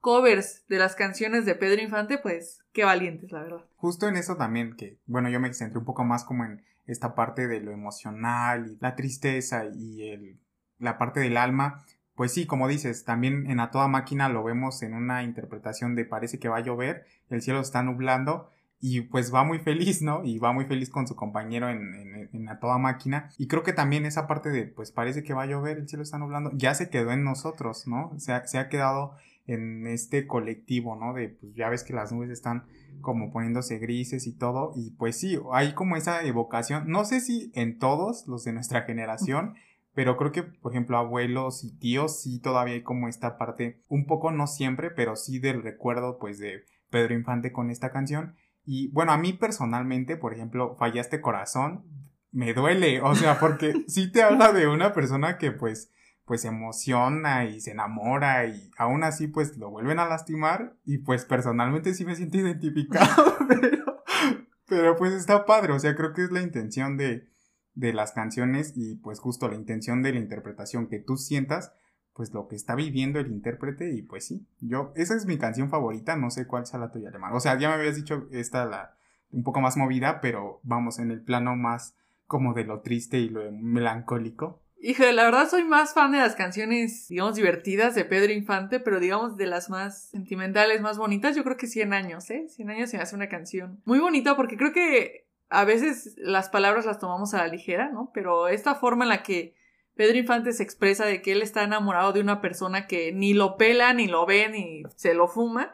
covers 0.00 0.64
de 0.68 0.78
las 0.78 0.94
canciones 0.94 1.44
de 1.44 1.54
Pedro 1.54 1.82
Infante, 1.82 2.18
pues 2.18 2.60
qué 2.72 2.84
valientes, 2.84 3.32
la 3.32 3.42
verdad. 3.42 3.64
Justo 3.76 4.08
en 4.08 4.16
eso 4.16 4.36
también, 4.36 4.76
que 4.76 4.98
bueno, 5.06 5.28
yo 5.28 5.40
me 5.40 5.52
centré 5.52 5.78
un 5.78 5.84
poco 5.84 6.04
más 6.04 6.24
como 6.24 6.44
en 6.44 6.62
esta 6.86 7.14
parte 7.14 7.46
de 7.46 7.60
lo 7.60 7.72
emocional 7.72 8.66
y 8.68 8.78
la 8.80 8.96
tristeza 8.96 9.64
y 9.74 10.08
el, 10.08 10.40
la 10.78 10.98
parte 10.98 11.20
del 11.20 11.36
alma, 11.36 11.84
pues 12.14 12.32
sí, 12.32 12.46
como 12.46 12.66
dices, 12.66 13.04
también 13.04 13.48
en 13.48 13.60
A 13.60 13.70
Toda 13.70 13.86
Máquina 13.86 14.28
lo 14.28 14.42
vemos 14.42 14.82
en 14.82 14.94
una 14.94 15.22
interpretación 15.22 15.94
de 15.94 16.04
parece 16.04 16.38
que 16.38 16.48
va 16.48 16.56
a 16.56 16.62
llover, 16.62 17.06
el 17.28 17.42
cielo 17.42 17.60
está 17.60 17.82
nublando 17.82 18.50
y 18.80 19.02
pues 19.02 19.32
va 19.32 19.44
muy 19.44 19.58
feliz, 19.58 20.02
¿no? 20.02 20.24
Y 20.24 20.38
va 20.38 20.52
muy 20.52 20.64
feliz 20.64 20.88
con 20.90 21.06
su 21.06 21.16
compañero 21.16 21.68
en, 21.68 22.28
en, 22.32 22.48
A 22.48 22.58
Toda 22.58 22.78
Máquina. 22.78 23.30
Y 23.38 23.48
creo 23.48 23.62
que 23.62 23.72
también 23.72 24.06
esa 24.06 24.26
parte 24.26 24.50
de 24.50 24.64
pues 24.64 24.92
parece 24.92 25.22
que 25.22 25.34
va 25.34 25.42
a 25.42 25.46
llover, 25.46 25.78
el 25.78 25.88
cielo 25.88 26.02
está 26.02 26.18
nublando, 26.18 26.50
ya 26.54 26.74
se 26.74 26.90
quedó 26.90 27.12
en 27.12 27.24
nosotros, 27.24 27.86
¿no? 27.86 28.12
Se 28.18 28.32
ha, 28.32 28.46
se 28.46 28.58
ha 28.58 28.68
quedado 28.68 29.14
en 29.48 29.86
este 29.86 30.26
colectivo, 30.26 30.94
¿no? 30.94 31.14
De 31.14 31.30
pues 31.30 31.54
ya 31.54 31.68
ves 31.68 31.82
que 31.82 31.94
las 31.94 32.12
nubes 32.12 32.30
están 32.30 32.66
como 33.00 33.32
poniéndose 33.32 33.78
grises 33.78 34.26
y 34.26 34.36
todo. 34.36 34.72
Y 34.76 34.92
pues 34.92 35.18
sí, 35.18 35.38
hay 35.52 35.72
como 35.72 35.96
esa 35.96 36.22
evocación. 36.22 36.88
No 36.88 37.04
sé 37.04 37.20
si 37.20 37.50
en 37.54 37.78
todos 37.78 38.28
los 38.28 38.44
de 38.44 38.52
nuestra 38.52 38.82
generación. 38.82 39.54
Pero 39.94 40.16
creo 40.16 40.30
que, 40.30 40.44
por 40.44 40.70
ejemplo, 40.70 40.96
abuelos 40.96 41.64
y 41.64 41.76
tíos 41.76 42.22
sí 42.22 42.38
todavía 42.38 42.74
hay 42.74 42.82
como 42.84 43.08
esta 43.08 43.36
parte, 43.36 43.82
un 43.88 44.06
poco 44.06 44.30
no 44.30 44.46
siempre, 44.46 44.92
pero 44.92 45.16
sí 45.16 45.40
del 45.40 45.60
recuerdo 45.60 46.18
pues 46.20 46.38
de 46.38 46.62
Pedro 46.88 47.14
Infante 47.14 47.50
con 47.50 47.68
esta 47.68 47.90
canción. 47.90 48.36
Y 48.64 48.92
bueno, 48.92 49.10
a 49.10 49.18
mí 49.18 49.32
personalmente, 49.32 50.16
por 50.16 50.34
ejemplo, 50.34 50.76
Fallaste 50.78 51.20
Corazón, 51.20 51.84
me 52.30 52.54
duele, 52.54 53.00
o 53.00 53.14
sea, 53.16 53.40
porque 53.40 53.72
sí 53.88 54.12
te 54.12 54.22
habla 54.22 54.52
de 54.52 54.68
una 54.68 54.92
persona 54.92 55.36
que 55.36 55.50
pues 55.50 55.90
pues 56.28 56.42
se 56.42 56.48
emociona 56.48 57.46
y 57.46 57.60
se 57.60 57.72
enamora 57.72 58.46
y 58.46 58.70
aún 58.76 59.02
así 59.02 59.26
pues 59.26 59.56
lo 59.56 59.70
vuelven 59.70 59.98
a 59.98 60.06
lastimar 60.06 60.76
y 60.84 60.98
pues 60.98 61.24
personalmente 61.24 61.94
sí 61.94 62.04
me 62.04 62.14
siento 62.14 62.38
identificado, 62.38 63.36
pero, 64.68 64.96
pues 64.96 65.14
está 65.14 65.46
padre, 65.46 65.72
o 65.72 65.80
sea, 65.80 65.96
creo 65.96 66.12
que 66.12 66.22
es 66.22 66.30
la 66.30 66.42
intención 66.42 66.96
de, 66.96 67.26
de 67.74 67.92
las 67.92 68.12
canciones 68.12 68.74
y 68.76 68.96
pues 68.96 69.18
justo 69.18 69.48
la 69.48 69.56
intención 69.56 70.02
de 70.02 70.12
la 70.12 70.18
interpretación 70.20 70.86
que 70.86 71.00
tú 71.00 71.16
sientas 71.16 71.72
pues 72.12 72.32
lo 72.32 72.48
que 72.48 72.56
está 72.56 72.74
viviendo 72.74 73.20
el 73.20 73.30
intérprete 73.30 73.94
y 73.94 74.02
pues 74.02 74.26
sí, 74.26 74.46
yo, 74.60 74.92
esa 74.96 75.14
es 75.14 75.24
mi 75.24 75.38
canción 75.38 75.70
favorita, 75.70 76.16
no 76.16 76.30
sé 76.30 76.46
cuál 76.46 76.66
sea 76.66 76.80
la 76.80 76.90
tuya, 76.90 77.10
Alemán. 77.10 77.32
O 77.32 77.38
sea, 77.38 77.56
ya 77.56 77.68
me 77.68 77.74
habías 77.74 77.94
dicho 77.94 78.26
esta 78.32 78.66
la 78.66 78.98
un 79.30 79.44
poco 79.44 79.60
más 79.60 79.76
movida, 79.76 80.20
pero 80.20 80.60
vamos 80.62 80.98
en 80.98 81.10
el 81.10 81.22
plano 81.22 81.54
más 81.56 81.96
como 82.26 82.54
de 82.54 82.64
lo 82.64 82.80
triste 82.80 83.18
y 83.18 83.28
lo 83.28 83.50
melancólico. 83.52 84.62
Híjole, 84.80 85.12
la 85.12 85.24
verdad 85.24 85.48
soy 85.48 85.64
más 85.64 85.92
fan 85.92 86.12
de 86.12 86.18
las 86.18 86.36
canciones, 86.36 87.08
digamos, 87.08 87.34
divertidas 87.34 87.96
de 87.96 88.04
Pedro 88.04 88.32
Infante, 88.32 88.78
pero 88.78 89.00
digamos 89.00 89.36
de 89.36 89.46
las 89.46 89.70
más 89.70 90.08
sentimentales, 90.10 90.80
más 90.80 90.98
bonitas, 90.98 91.34
yo 91.34 91.42
creo 91.42 91.56
que 91.56 91.66
100 91.66 91.92
años, 91.92 92.30
¿eh? 92.30 92.46
100 92.48 92.70
años 92.70 92.90
se 92.90 92.96
me 92.96 93.02
hace 93.02 93.16
una 93.16 93.28
canción 93.28 93.80
muy 93.84 93.98
bonita 93.98 94.36
porque 94.36 94.56
creo 94.56 94.72
que 94.72 95.26
a 95.48 95.64
veces 95.64 96.14
las 96.16 96.48
palabras 96.48 96.86
las 96.86 97.00
tomamos 97.00 97.34
a 97.34 97.38
la 97.38 97.48
ligera, 97.48 97.90
¿no? 97.90 98.12
Pero 98.14 98.46
esta 98.46 98.76
forma 98.76 99.04
en 99.04 99.08
la 99.08 99.24
que 99.24 99.56
Pedro 99.96 100.16
Infante 100.16 100.52
se 100.52 100.62
expresa 100.62 101.06
de 101.06 101.22
que 101.22 101.32
él 101.32 101.42
está 101.42 101.64
enamorado 101.64 102.12
de 102.12 102.20
una 102.20 102.40
persona 102.40 102.86
que 102.86 103.12
ni 103.12 103.34
lo 103.34 103.56
pela, 103.56 103.92
ni 103.94 104.06
lo 104.06 104.26
ve, 104.26 104.48
ni 104.48 104.84
se 104.94 105.12
lo 105.12 105.26
fuma, 105.26 105.72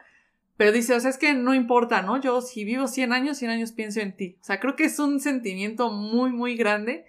pero 0.56 0.72
dice, 0.72 0.94
o 0.94 1.00
sea, 1.00 1.10
es 1.10 1.18
que 1.18 1.34
no 1.34 1.54
importa, 1.54 2.00
¿no? 2.00 2.18
Yo 2.20 2.40
si 2.40 2.64
vivo 2.64 2.86
100 2.86 3.12
años, 3.12 3.36
100 3.36 3.50
años 3.50 3.72
pienso 3.72 4.00
en 4.00 4.16
ti. 4.16 4.38
O 4.40 4.44
sea, 4.44 4.60
creo 4.60 4.76
que 4.76 4.84
es 4.84 4.98
un 4.98 5.20
sentimiento 5.20 5.90
muy, 5.90 6.30
muy 6.30 6.56
grande 6.56 7.04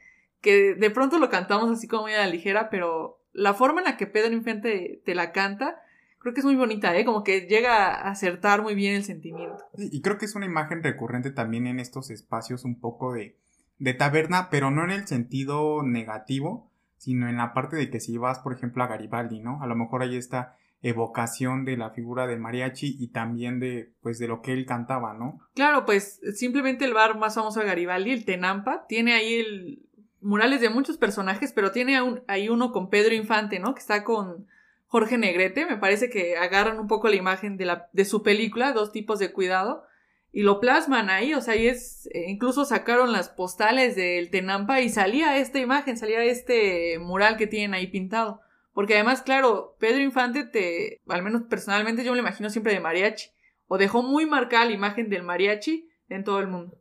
que 0.45 0.75
de 0.75 0.91
pronto 0.91 1.17
lo 1.17 1.31
cantamos 1.31 1.71
así 1.71 1.88
como 1.88 2.03
muy 2.03 2.13
a 2.13 2.19
la 2.19 2.27
ligera, 2.27 2.69
pero 2.69 3.19
la 3.34 3.55
forma 3.55 3.81
en 3.81 3.86
la 3.86 3.97
que 3.97 4.05
Pedro 4.05 4.31
Infante 4.31 5.01
te 5.03 5.15
la 5.15 5.31
canta, 5.31 5.81
creo 6.19 6.36
que 6.36 6.41
es 6.41 6.45
muy 6.45 6.55
bonita, 6.55 6.95
¿eh? 6.95 7.03
Como 7.03 7.23
que 7.23 7.47
llega 7.47 7.88
a 7.88 8.12
acertar 8.12 8.62
muy 8.62 8.75
bien 8.75 8.93
el 8.93 9.03
sentimiento. 9.03 9.58
y 9.75 10.03
creo 10.03 10.19
que 10.19 10.25
es 10.25 10.36
una 10.36 10.45
imagen 10.45 10.84
recurrente 10.84 11.31
también 11.31 11.65
en 11.65 11.79
estos 11.79 12.12
espacios 12.12 12.63
un 12.63 12.79
poco 12.79 13.12
de, 13.12 13.39
de 13.79 13.93
taberna, 13.95 14.51
pero 14.51 14.69
no 14.69 14.84
en 14.84 14.91
el 14.91 15.08
sentido 15.08 15.81
negativo, 15.81 16.71
sino 16.97 17.27
en 17.27 17.38
la 17.38 17.55
parte 17.55 17.75
de 17.75 17.89
que 17.89 17.99
si 17.99 18.15
vas, 18.19 18.38
por 18.38 18.53
ejemplo, 18.53 18.84
a 18.84 18.88
Garibaldi, 18.88 19.39
¿no? 19.39 19.63
A 19.63 19.67
lo 19.67 19.75
mejor 19.75 20.03
hay 20.03 20.15
esta 20.15 20.58
evocación 20.84 21.65
de 21.65 21.77
la 21.77 21.89
figura 21.89 22.27
de 22.27 22.38
mariachi 22.38 22.97
y 22.99 23.08
también 23.08 23.60
de 23.60 23.93
pues 24.01 24.19
de 24.19 24.27
lo 24.27 24.43
que 24.43 24.53
él 24.53 24.67
cantaba, 24.67 25.15
¿no? 25.15 25.39
Claro, 25.55 25.86
pues 25.86 26.21
simplemente 26.36 26.86
el 26.86 26.93
bar 26.93 27.17
más 27.17 27.34
famoso 27.34 27.62
de 27.62 27.65
Garibaldi, 27.65 28.12
el 28.12 28.25
Tenampa, 28.25 28.86
tiene 28.88 29.13
ahí 29.13 29.34
el 29.34 29.85
murales 30.26 30.60
de 30.60 30.70
muchos 30.70 30.98
personajes, 30.98 31.54
pero 31.54 31.72
tiene 31.72 32.00
ahí 32.28 32.50
uno 32.50 32.72
con 32.72 32.90
Pedro 32.90 33.14
Infante, 33.14 33.60
¿no? 33.60 33.76
Que 33.76 33.80
está 33.80 34.04
con 34.04 34.48
Jorge 34.88 35.20
Negrete. 35.20 35.68
Me 35.68 35.78
parece 35.78 36.10
que 36.10 36.36
agarran 36.36 36.80
un 36.80 36.88
poco 36.88 37.08
la 37.08 37.16
imagen 37.16 37.58
de, 37.58 37.66
la, 37.66 37.90
de 37.94 38.06
su 38.06 38.24
película, 38.24 38.74
Dos 38.74 38.92
tipos 38.92 39.20
de 39.20 39.32
cuidado, 39.32 39.84
y 40.32 40.42
lo 40.42 40.60
plasman 40.60 41.12
ahí. 41.12 41.36
O 41.36 41.42
sea, 41.42 41.54
ahí 41.54 41.68
es. 41.68 42.10
Eh, 42.12 42.26
incluso 42.28 42.66
sacaron 42.66 43.12
las 43.12 43.30
postales 43.30 43.96
del 43.96 44.32
Tenampa 44.32 44.82
y 44.82 44.90
salía 44.90 45.38
esta 45.38 45.60
imagen, 45.60 45.96
salía 45.96 46.24
este 46.24 46.98
mural 46.98 47.38
que 47.38 47.46
tienen 47.46 47.76
ahí 47.76 47.86
pintado. 47.86 48.42
Porque 48.74 48.96
además, 48.96 49.22
claro, 49.22 49.78
Pedro 49.80 50.02
Infante 50.02 50.44
te. 50.44 51.04
Al 51.08 51.22
menos 51.22 51.44
personalmente 51.44 52.04
yo 52.04 52.12
me 52.12 52.18
lo 52.18 52.24
imagino 52.24 52.50
siempre 52.50 52.74
de 52.74 52.80
mariachi. 52.80 53.30
O 53.68 53.78
dejó 53.78 54.02
muy 54.02 54.26
marcada 54.26 54.66
la 54.66 54.72
imagen 54.72 55.08
del 55.10 55.22
mariachi 55.22 55.88
en 56.10 56.24
todo 56.24 56.40
el 56.40 56.48
mundo. 56.48 56.80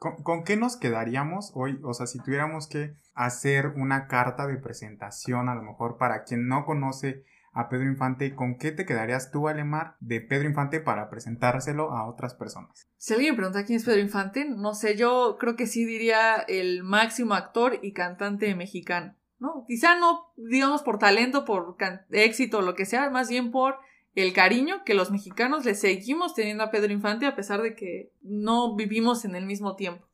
¿Con, 0.00 0.44
qué 0.44 0.56
nos 0.56 0.78
quedaríamos 0.78 1.52
hoy? 1.54 1.78
O 1.82 1.92
sea, 1.92 2.06
si 2.06 2.18
tuviéramos 2.20 2.66
que 2.68 2.94
hacer 3.12 3.66
una 3.76 4.06
carta 4.06 4.46
de 4.46 4.56
presentación, 4.56 5.50
a 5.50 5.54
lo 5.54 5.60
mejor 5.60 5.98
para 5.98 6.24
quien 6.24 6.48
no 6.48 6.64
conoce 6.64 7.22
a 7.52 7.68
Pedro 7.68 7.84
Infante, 7.84 8.34
¿con 8.34 8.56
qué 8.56 8.72
te 8.72 8.86
quedarías 8.86 9.30
tú, 9.30 9.46
Alemar, 9.46 9.96
de 10.00 10.22
Pedro 10.22 10.48
Infante 10.48 10.80
para 10.80 11.10
presentárselo 11.10 11.92
a 11.92 12.08
otras 12.08 12.32
personas? 12.32 12.88
Si 12.96 13.12
alguien 13.12 13.34
me 13.34 13.36
pregunta 13.36 13.66
quién 13.66 13.76
es 13.76 13.84
Pedro 13.84 14.00
Infante, 14.00 14.46
no 14.48 14.72
sé, 14.72 14.96
yo 14.96 15.36
creo 15.38 15.54
que 15.54 15.66
sí 15.66 15.84
diría 15.84 16.36
el 16.48 16.82
máximo 16.82 17.34
actor 17.34 17.78
y 17.82 17.92
cantante 17.92 18.54
mexicano, 18.54 19.16
¿no? 19.38 19.66
Quizá 19.68 19.98
no, 19.98 20.32
digamos, 20.34 20.82
por 20.82 20.98
talento, 20.98 21.44
por 21.44 21.76
éxito, 22.10 22.62
lo 22.62 22.74
que 22.74 22.86
sea, 22.86 23.10
más 23.10 23.28
bien 23.28 23.50
por 23.50 23.74
el 24.14 24.32
cariño 24.32 24.82
que 24.84 24.94
los 24.94 25.10
mexicanos 25.10 25.64
le 25.64 25.74
seguimos 25.74 26.34
teniendo 26.34 26.64
a 26.64 26.70
Pedro 26.70 26.92
Infante 26.92 27.26
a 27.26 27.36
pesar 27.36 27.62
de 27.62 27.74
que 27.74 28.12
no 28.22 28.74
vivimos 28.74 29.24
en 29.24 29.34
el 29.34 29.46
mismo 29.46 29.76
tiempo. 29.76 30.06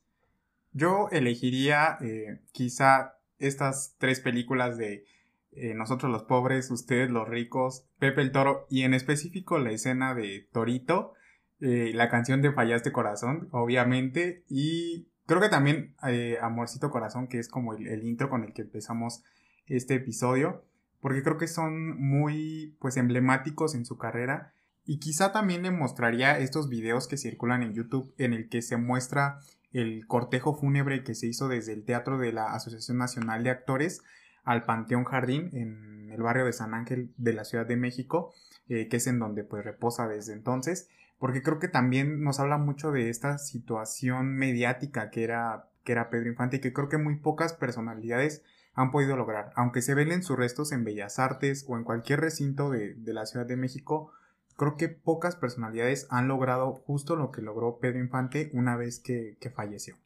Yo 0.72 1.08
elegiría 1.10 1.96
eh, 2.02 2.40
quizá 2.52 3.14
estas 3.38 3.96
tres 3.98 4.20
películas 4.20 4.76
de 4.76 5.04
eh, 5.52 5.72
Nosotros 5.74 6.12
los 6.12 6.24
pobres, 6.24 6.70
ustedes 6.70 7.10
los 7.10 7.26
ricos, 7.26 7.86
Pepe 7.98 8.20
el 8.20 8.32
Toro 8.32 8.66
y 8.68 8.82
en 8.82 8.92
específico 8.92 9.58
la 9.58 9.70
escena 9.70 10.14
de 10.14 10.46
Torito, 10.52 11.14
eh, 11.60 11.92
la 11.94 12.10
canción 12.10 12.42
de 12.42 12.52
Fallaste 12.52 12.92
Corazón, 12.92 13.48
obviamente, 13.52 14.44
y 14.50 15.08
creo 15.24 15.40
que 15.40 15.48
también 15.48 15.94
Amorcito 16.42 16.90
Corazón, 16.90 17.26
que 17.26 17.38
es 17.38 17.48
como 17.48 17.72
el 17.72 18.04
intro 18.04 18.28
con 18.28 18.44
el 18.44 18.52
que 18.52 18.62
empezamos 18.62 19.22
este 19.66 19.94
episodio 19.94 20.62
porque 21.00 21.22
creo 21.22 21.38
que 21.38 21.48
son 21.48 22.00
muy 22.00 22.76
pues 22.80 22.96
emblemáticos 22.96 23.74
en 23.74 23.84
su 23.84 23.98
carrera. 23.98 24.52
Y 24.84 24.98
quizá 24.98 25.32
también 25.32 25.62
le 25.62 25.70
mostraría 25.70 26.38
estos 26.38 26.68
videos 26.68 27.08
que 27.08 27.16
circulan 27.16 27.62
en 27.62 27.74
YouTube 27.74 28.14
en 28.18 28.32
el 28.32 28.48
que 28.48 28.62
se 28.62 28.76
muestra 28.76 29.40
el 29.72 30.06
cortejo 30.06 30.54
fúnebre 30.56 31.02
que 31.02 31.14
se 31.14 31.26
hizo 31.26 31.48
desde 31.48 31.72
el 31.72 31.84
teatro 31.84 32.18
de 32.18 32.32
la 32.32 32.54
Asociación 32.54 32.98
Nacional 32.98 33.42
de 33.44 33.50
Actores 33.50 34.02
al 34.44 34.64
Panteón 34.64 35.04
Jardín 35.04 35.50
en 35.52 36.10
el 36.10 36.22
barrio 36.22 36.46
de 36.46 36.52
San 36.52 36.72
Ángel 36.72 37.12
de 37.16 37.32
la 37.32 37.44
Ciudad 37.44 37.66
de 37.66 37.76
México, 37.76 38.32
eh, 38.68 38.88
que 38.88 38.96
es 38.96 39.06
en 39.06 39.18
donde 39.18 39.44
pues 39.44 39.64
reposa 39.64 40.08
desde 40.08 40.32
entonces, 40.32 40.88
porque 41.18 41.42
creo 41.42 41.58
que 41.58 41.68
también 41.68 42.22
nos 42.22 42.40
habla 42.40 42.58
mucho 42.58 42.92
de 42.92 43.10
esta 43.10 43.38
situación 43.38 44.34
mediática 44.36 45.10
que 45.10 45.24
era, 45.24 45.68
que 45.84 45.92
era 45.92 46.10
Pedro 46.10 46.30
Infante 46.30 46.56
y 46.56 46.60
que 46.60 46.72
creo 46.72 46.88
que 46.88 46.98
muy 46.98 47.16
pocas 47.16 47.52
personalidades 47.52 48.44
han 48.76 48.90
podido 48.90 49.16
lograr. 49.16 49.52
Aunque 49.56 49.82
se 49.82 49.94
velen 49.94 50.22
sus 50.22 50.36
restos 50.36 50.70
en 50.70 50.84
Bellas 50.84 51.18
Artes 51.18 51.64
o 51.66 51.76
en 51.76 51.84
cualquier 51.84 52.20
recinto 52.20 52.70
de, 52.70 52.94
la 53.06 53.24
Ciudad 53.24 53.46
de 53.46 53.56
México, 53.56 54.12
creo 54.56 54.76
que 54.76 54.88
pocas 54.88 55.34
personalidades 55.34 56.06
han 56.10 56.28
logrado 56.28 56.74
justo 56.74 57.16
lo 57.16 57.32
que 57.32 57.40
logró 57.40 57.78
Pedro 57.78 57.98
Infante 57.98 58.50
una 58.52 58.76
vez 58.76 59.00
que, 59.00 59.36
falleció. 59.54 59.96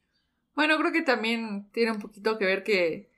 Bueno, 0.55 0.79
creo 0.79 0.93
que 0.93 1.03
también 1.03 1.69
tiene 1.73 1.93
un 1.93 1.99
poquito 1.99 2.39
que 2.39 2.47
ver 2.47 2.63
que 2.63 3.11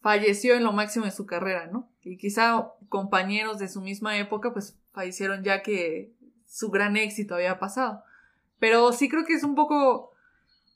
falleció 0.00 0.54
en 0.54 0.62
lo 0.62 0.72
máximo 0.72 1.04
de 1.04 1.10
su 1.10 1.26
carrera, 1.26 1.66
¿no? 1.66 1.90
Y 2.02 2.16
quizá 2.16 2.68
compañeros 2.88 3.58
de 3.58 3.68
su 3.68 3.80
misma 3.80 4.16
época 4.16 4.52
pues 4.52 4.78
fallecieron 4.92 5.42
ya 5.42 5.62
que 5.62 6.14
su 6.46 6.70
gran 6.70 6.96
éxito 6.96 7.34
había 7.34 7.58
pasado. 7.58 8.04
Pero 8.60 8.92
sí 8.92 9.08
creo 9.08 9.24
que 9.24 9.34
es 9.34 9.42
un 9.42 9.56
poco 9.56 10.12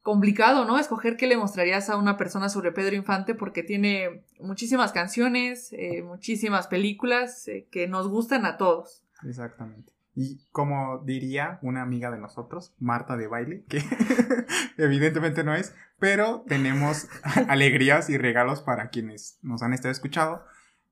complicado, 0.04 0.66
¿no? 0.66 0.78
Escoger 0.78 1.16
qué 1.16 1.26
le 1.26 1.38
mostrarías 1.38 1.88
a 1.88 1.96
una 1.96 2.18
persona 2.18 2.50
sobre 2.50 2.72
Pedro 2.72 2.94
Infante 2.94 3.34
porque 3.34 3.62
tiene 3.62 4.22
muchísimas 4.38 4.92
canciones, 4.92 5.72
eh, 5.72 6.02
muchísimas 6.02 6.66
películas 6.66 7.48
eh, 7.48 7.66
que 7.72 7.88
nos 7.88 8.06
gustan 8.08 8.44
a 8.44 8.58
todos. 8.58 9.02
Exactamente. 9.26 9.94
Y 10.14 10.46
como 10.52 10.98
diría 10.98 11.58
una 11.62 11.80
amiga 11.80 12.10
de 12.10 12.18
nosotros, 12.18 12.74
Marta 12.78 13.16
de 13.16 13.28
Baile, 13.28 13.64
que 13.66 13.82
evidentemente 14.76 15.42
no 15.42 15.54
es, 15.54 15.74
pero 15.98 16.44
tenemos 16.46 17.08
alegrías 17.48 18.10
y 18.10 18.18
regalos 18.18 18.60
para 18.60 18.90
quienes 18.90 19.38
nos 19.40 19.62
han 19.62 19.72
estado 19.72 19.90
escuchando. 19.90 20.42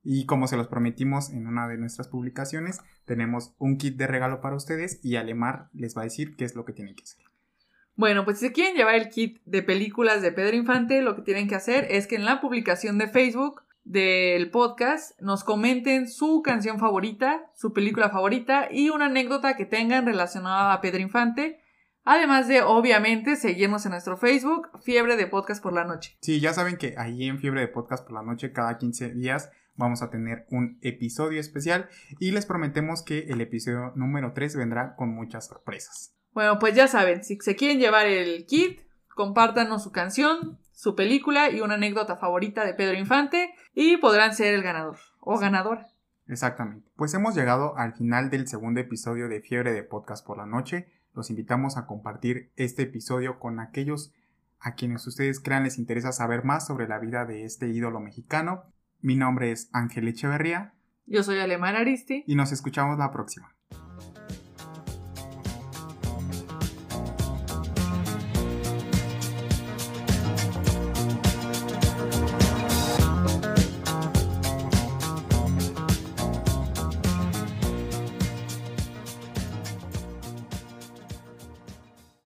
Y 0.02 0.24
como 0.24 0.48
se 0.48 0.56
los 0.56 0.68
prometimos 0.68 1.28
en 1.28 1.46
una 1.46 1.68
de 1.68 1.76
nuestras 1.76 2.08
publicaciones, 2.08 2.80
tenemos 3.04 3.54
un 3.58 3.76
kit 3.76 3.98
de 3.98 4.06
regalo 4.06 4.40
para 4.40 4.56
ustedes 4.56 5.00
y 5.04 5.16
Alemar 5.16 5.68
les 5.74 5.94
va 5.94 6.00
a 6.00 6.04
decir 6.04 6.34
qué 6.34 6.46
es 6.46 6.54
lo 6.54 6.64
que 6.64 6.72
tienen 6.72 6.96
que 6.96 7.02
hacer. 7.02 7.31
Bueno, 8.02 8.24
pues 8.24 8.40
si 8.40 8.46
se 8.46 8.52
quieren 8.52 8.74
llevar 8.74 8.96
el 8.96 9.10
kit 9.10 9.40
de 9.44 9.62
películas 9.62 10.22
de 10.22 10.32
Pedro 10.32 10.56
Infante, 10.56 11.02
lo 11.02 11.14
que 11.14 11.22
tienen 11.22 11.46
que 11.46 11.54
hacer 11.54 11.86
es 11.88 12.08
que 12.08 12.16
en 12.16 12.24
la 12.24 12.40
publicación 12.40 12.98
de 12.98 13.06
Facebook 13.06 13.62
del 13.84 14.50
podcast 14.50 15.12
nos 15.20 15.44
comenten 15.44 16.08
su 16.08 16.42
canción 16.42 16.80
favorita, 16.80 17.48
su 17.54 17.72
película 17.72 18.10
favorita 18.10 18.66
y 18.72 18.90
una 18.90 19.06
anécdota 19.06 19.56
que 19.56 19.66
tengan 19.66 20.04
relacionada 20.04 20.72
a 20.72 20.80
Pedro 20.80 20.98
Infante. 20.98 21.60
Además 22.02 22.48
de, 22.48 22.62
obviamente, 22.62 23.36
seguirnos 23.36 23.86
en 23.86 23.92
nuestro 23.92 24.16
Facebook, 24.16 24.70
Fiebre 24.82 25.16
de 25.16 25.28
Podcast 25.28 25.62
por 25.62 25.72
la 25.72 25.84
Noche. 25.84 26.18
Sí, 26.22 26.40
ya 26.40 26.52
saben 26.52 26.78
que 26.78 26.96
ahí 26.98 27.28
en 27.28 27.38
Fiebre 27.38 27.60
de 27.60 27.68
Podcast 27.68 28.02
por 28.02 28.14
la 28.14 28.22
Noche, 28.24 28.50
cada 28.50 28.78
15 28.78 29.10
días, 29.10 29.52
vamos 29.76 30.02
a 30.02 30.10
tener 30.10 30.44
un 30.50 30.80
episodio 30.82 31.38
especial 31.38 31.88
y 32.18 32.32
les 32.32 32.46
prometemos 32.46 33.04
que 33.04 33.26
el 33.28 33.40
episodio 33.40 33.92
número 33.94 34.32
3 34.32 34.56
vendrá 34.56 34.96
con 34.96 35.14
muchas 35.14 35.46
sorpresas. 35.46 36.16
Bueno, 36.32 36.58
pues 36.58 36.74
ya 36.74 36.88
saben, 36.88 37.24
si 37.24 37.36
se 37.40 37.56
quieren 37.56 37.78
llevar 37.78 38.06
el 38.06 38.46
kit, 38.46 38.80
compártanos 39.14 39.82
su 39.82 39.92
canción, 39.92 40.58
su 40.72 40.94
película 40.94 41.50
y 41.50 41.60
una 41.60 41.74
anécdota 41.74 42.16
favorita 42.16 42.64
de 42.64 42.74
Pedro 42.74 42.98
Infante 42.98 43.54
y 43.74 43.98
podrán 43.98 44.34
ser 44.34 44.54
el 44.54 44.62
ganador 44.62 44.98
o 45.20 45.38
ganadora. 45.38 45.88
Exactamente. 46.26 46.88
Pues 46.96 47.12
hemos 47.14 47.34
llegado 47.34 47.76
al 47.76 47.94
final 47.94 48.30
del 48.30 48.48
segundo 48.48 48.80
episodio 48.80 49.28
de 49.28 49.40
Fiebre 49.40 49.72
de 49.72 49.82
Podcast 49.82 50.26
por 50.26 50.38
la 50.38 50.46
Noche. 50.46 50.88
Los 51.14 51.30
invitamos 51.30 51.76
a 51.76 51.86
compartir 51.86 52.50
este 52.56 52.82
episodio 52.82 53.38
con 53.38 53.60
aquellos 53.60 54.12
a 54.58 54.74
quienes 54.74 55.06
ustedes 55.06 55.40
crean 55.40 55.64
les 55.64 55.78
interesa 55.78 56.12
saber 56.12 56.44
más 56.44 56.66
sobre 56.66 56.88
la 56.88 56.98
vida 56.98 57.26
de 57.26 57.44
este 57.44 57.68
ídolo 57.68 58.00
mexicano. 58.00 58.62
Mi 59.00 59.16
nombre 59.16 59.50
es 59.50 59.68
Ángel 59.72 60.08
Echeverría. 60.08 60.72
Yo 61.06 61.22
soy 61.22 61.40
Alemán 61.40 61.74
Aristi. 61.74 62.24
Y 62.26 62.36
nos 62.36 62.52
escuchamos 62.52 62.96
la 62.98 63.10
próxima. 63.10 63.52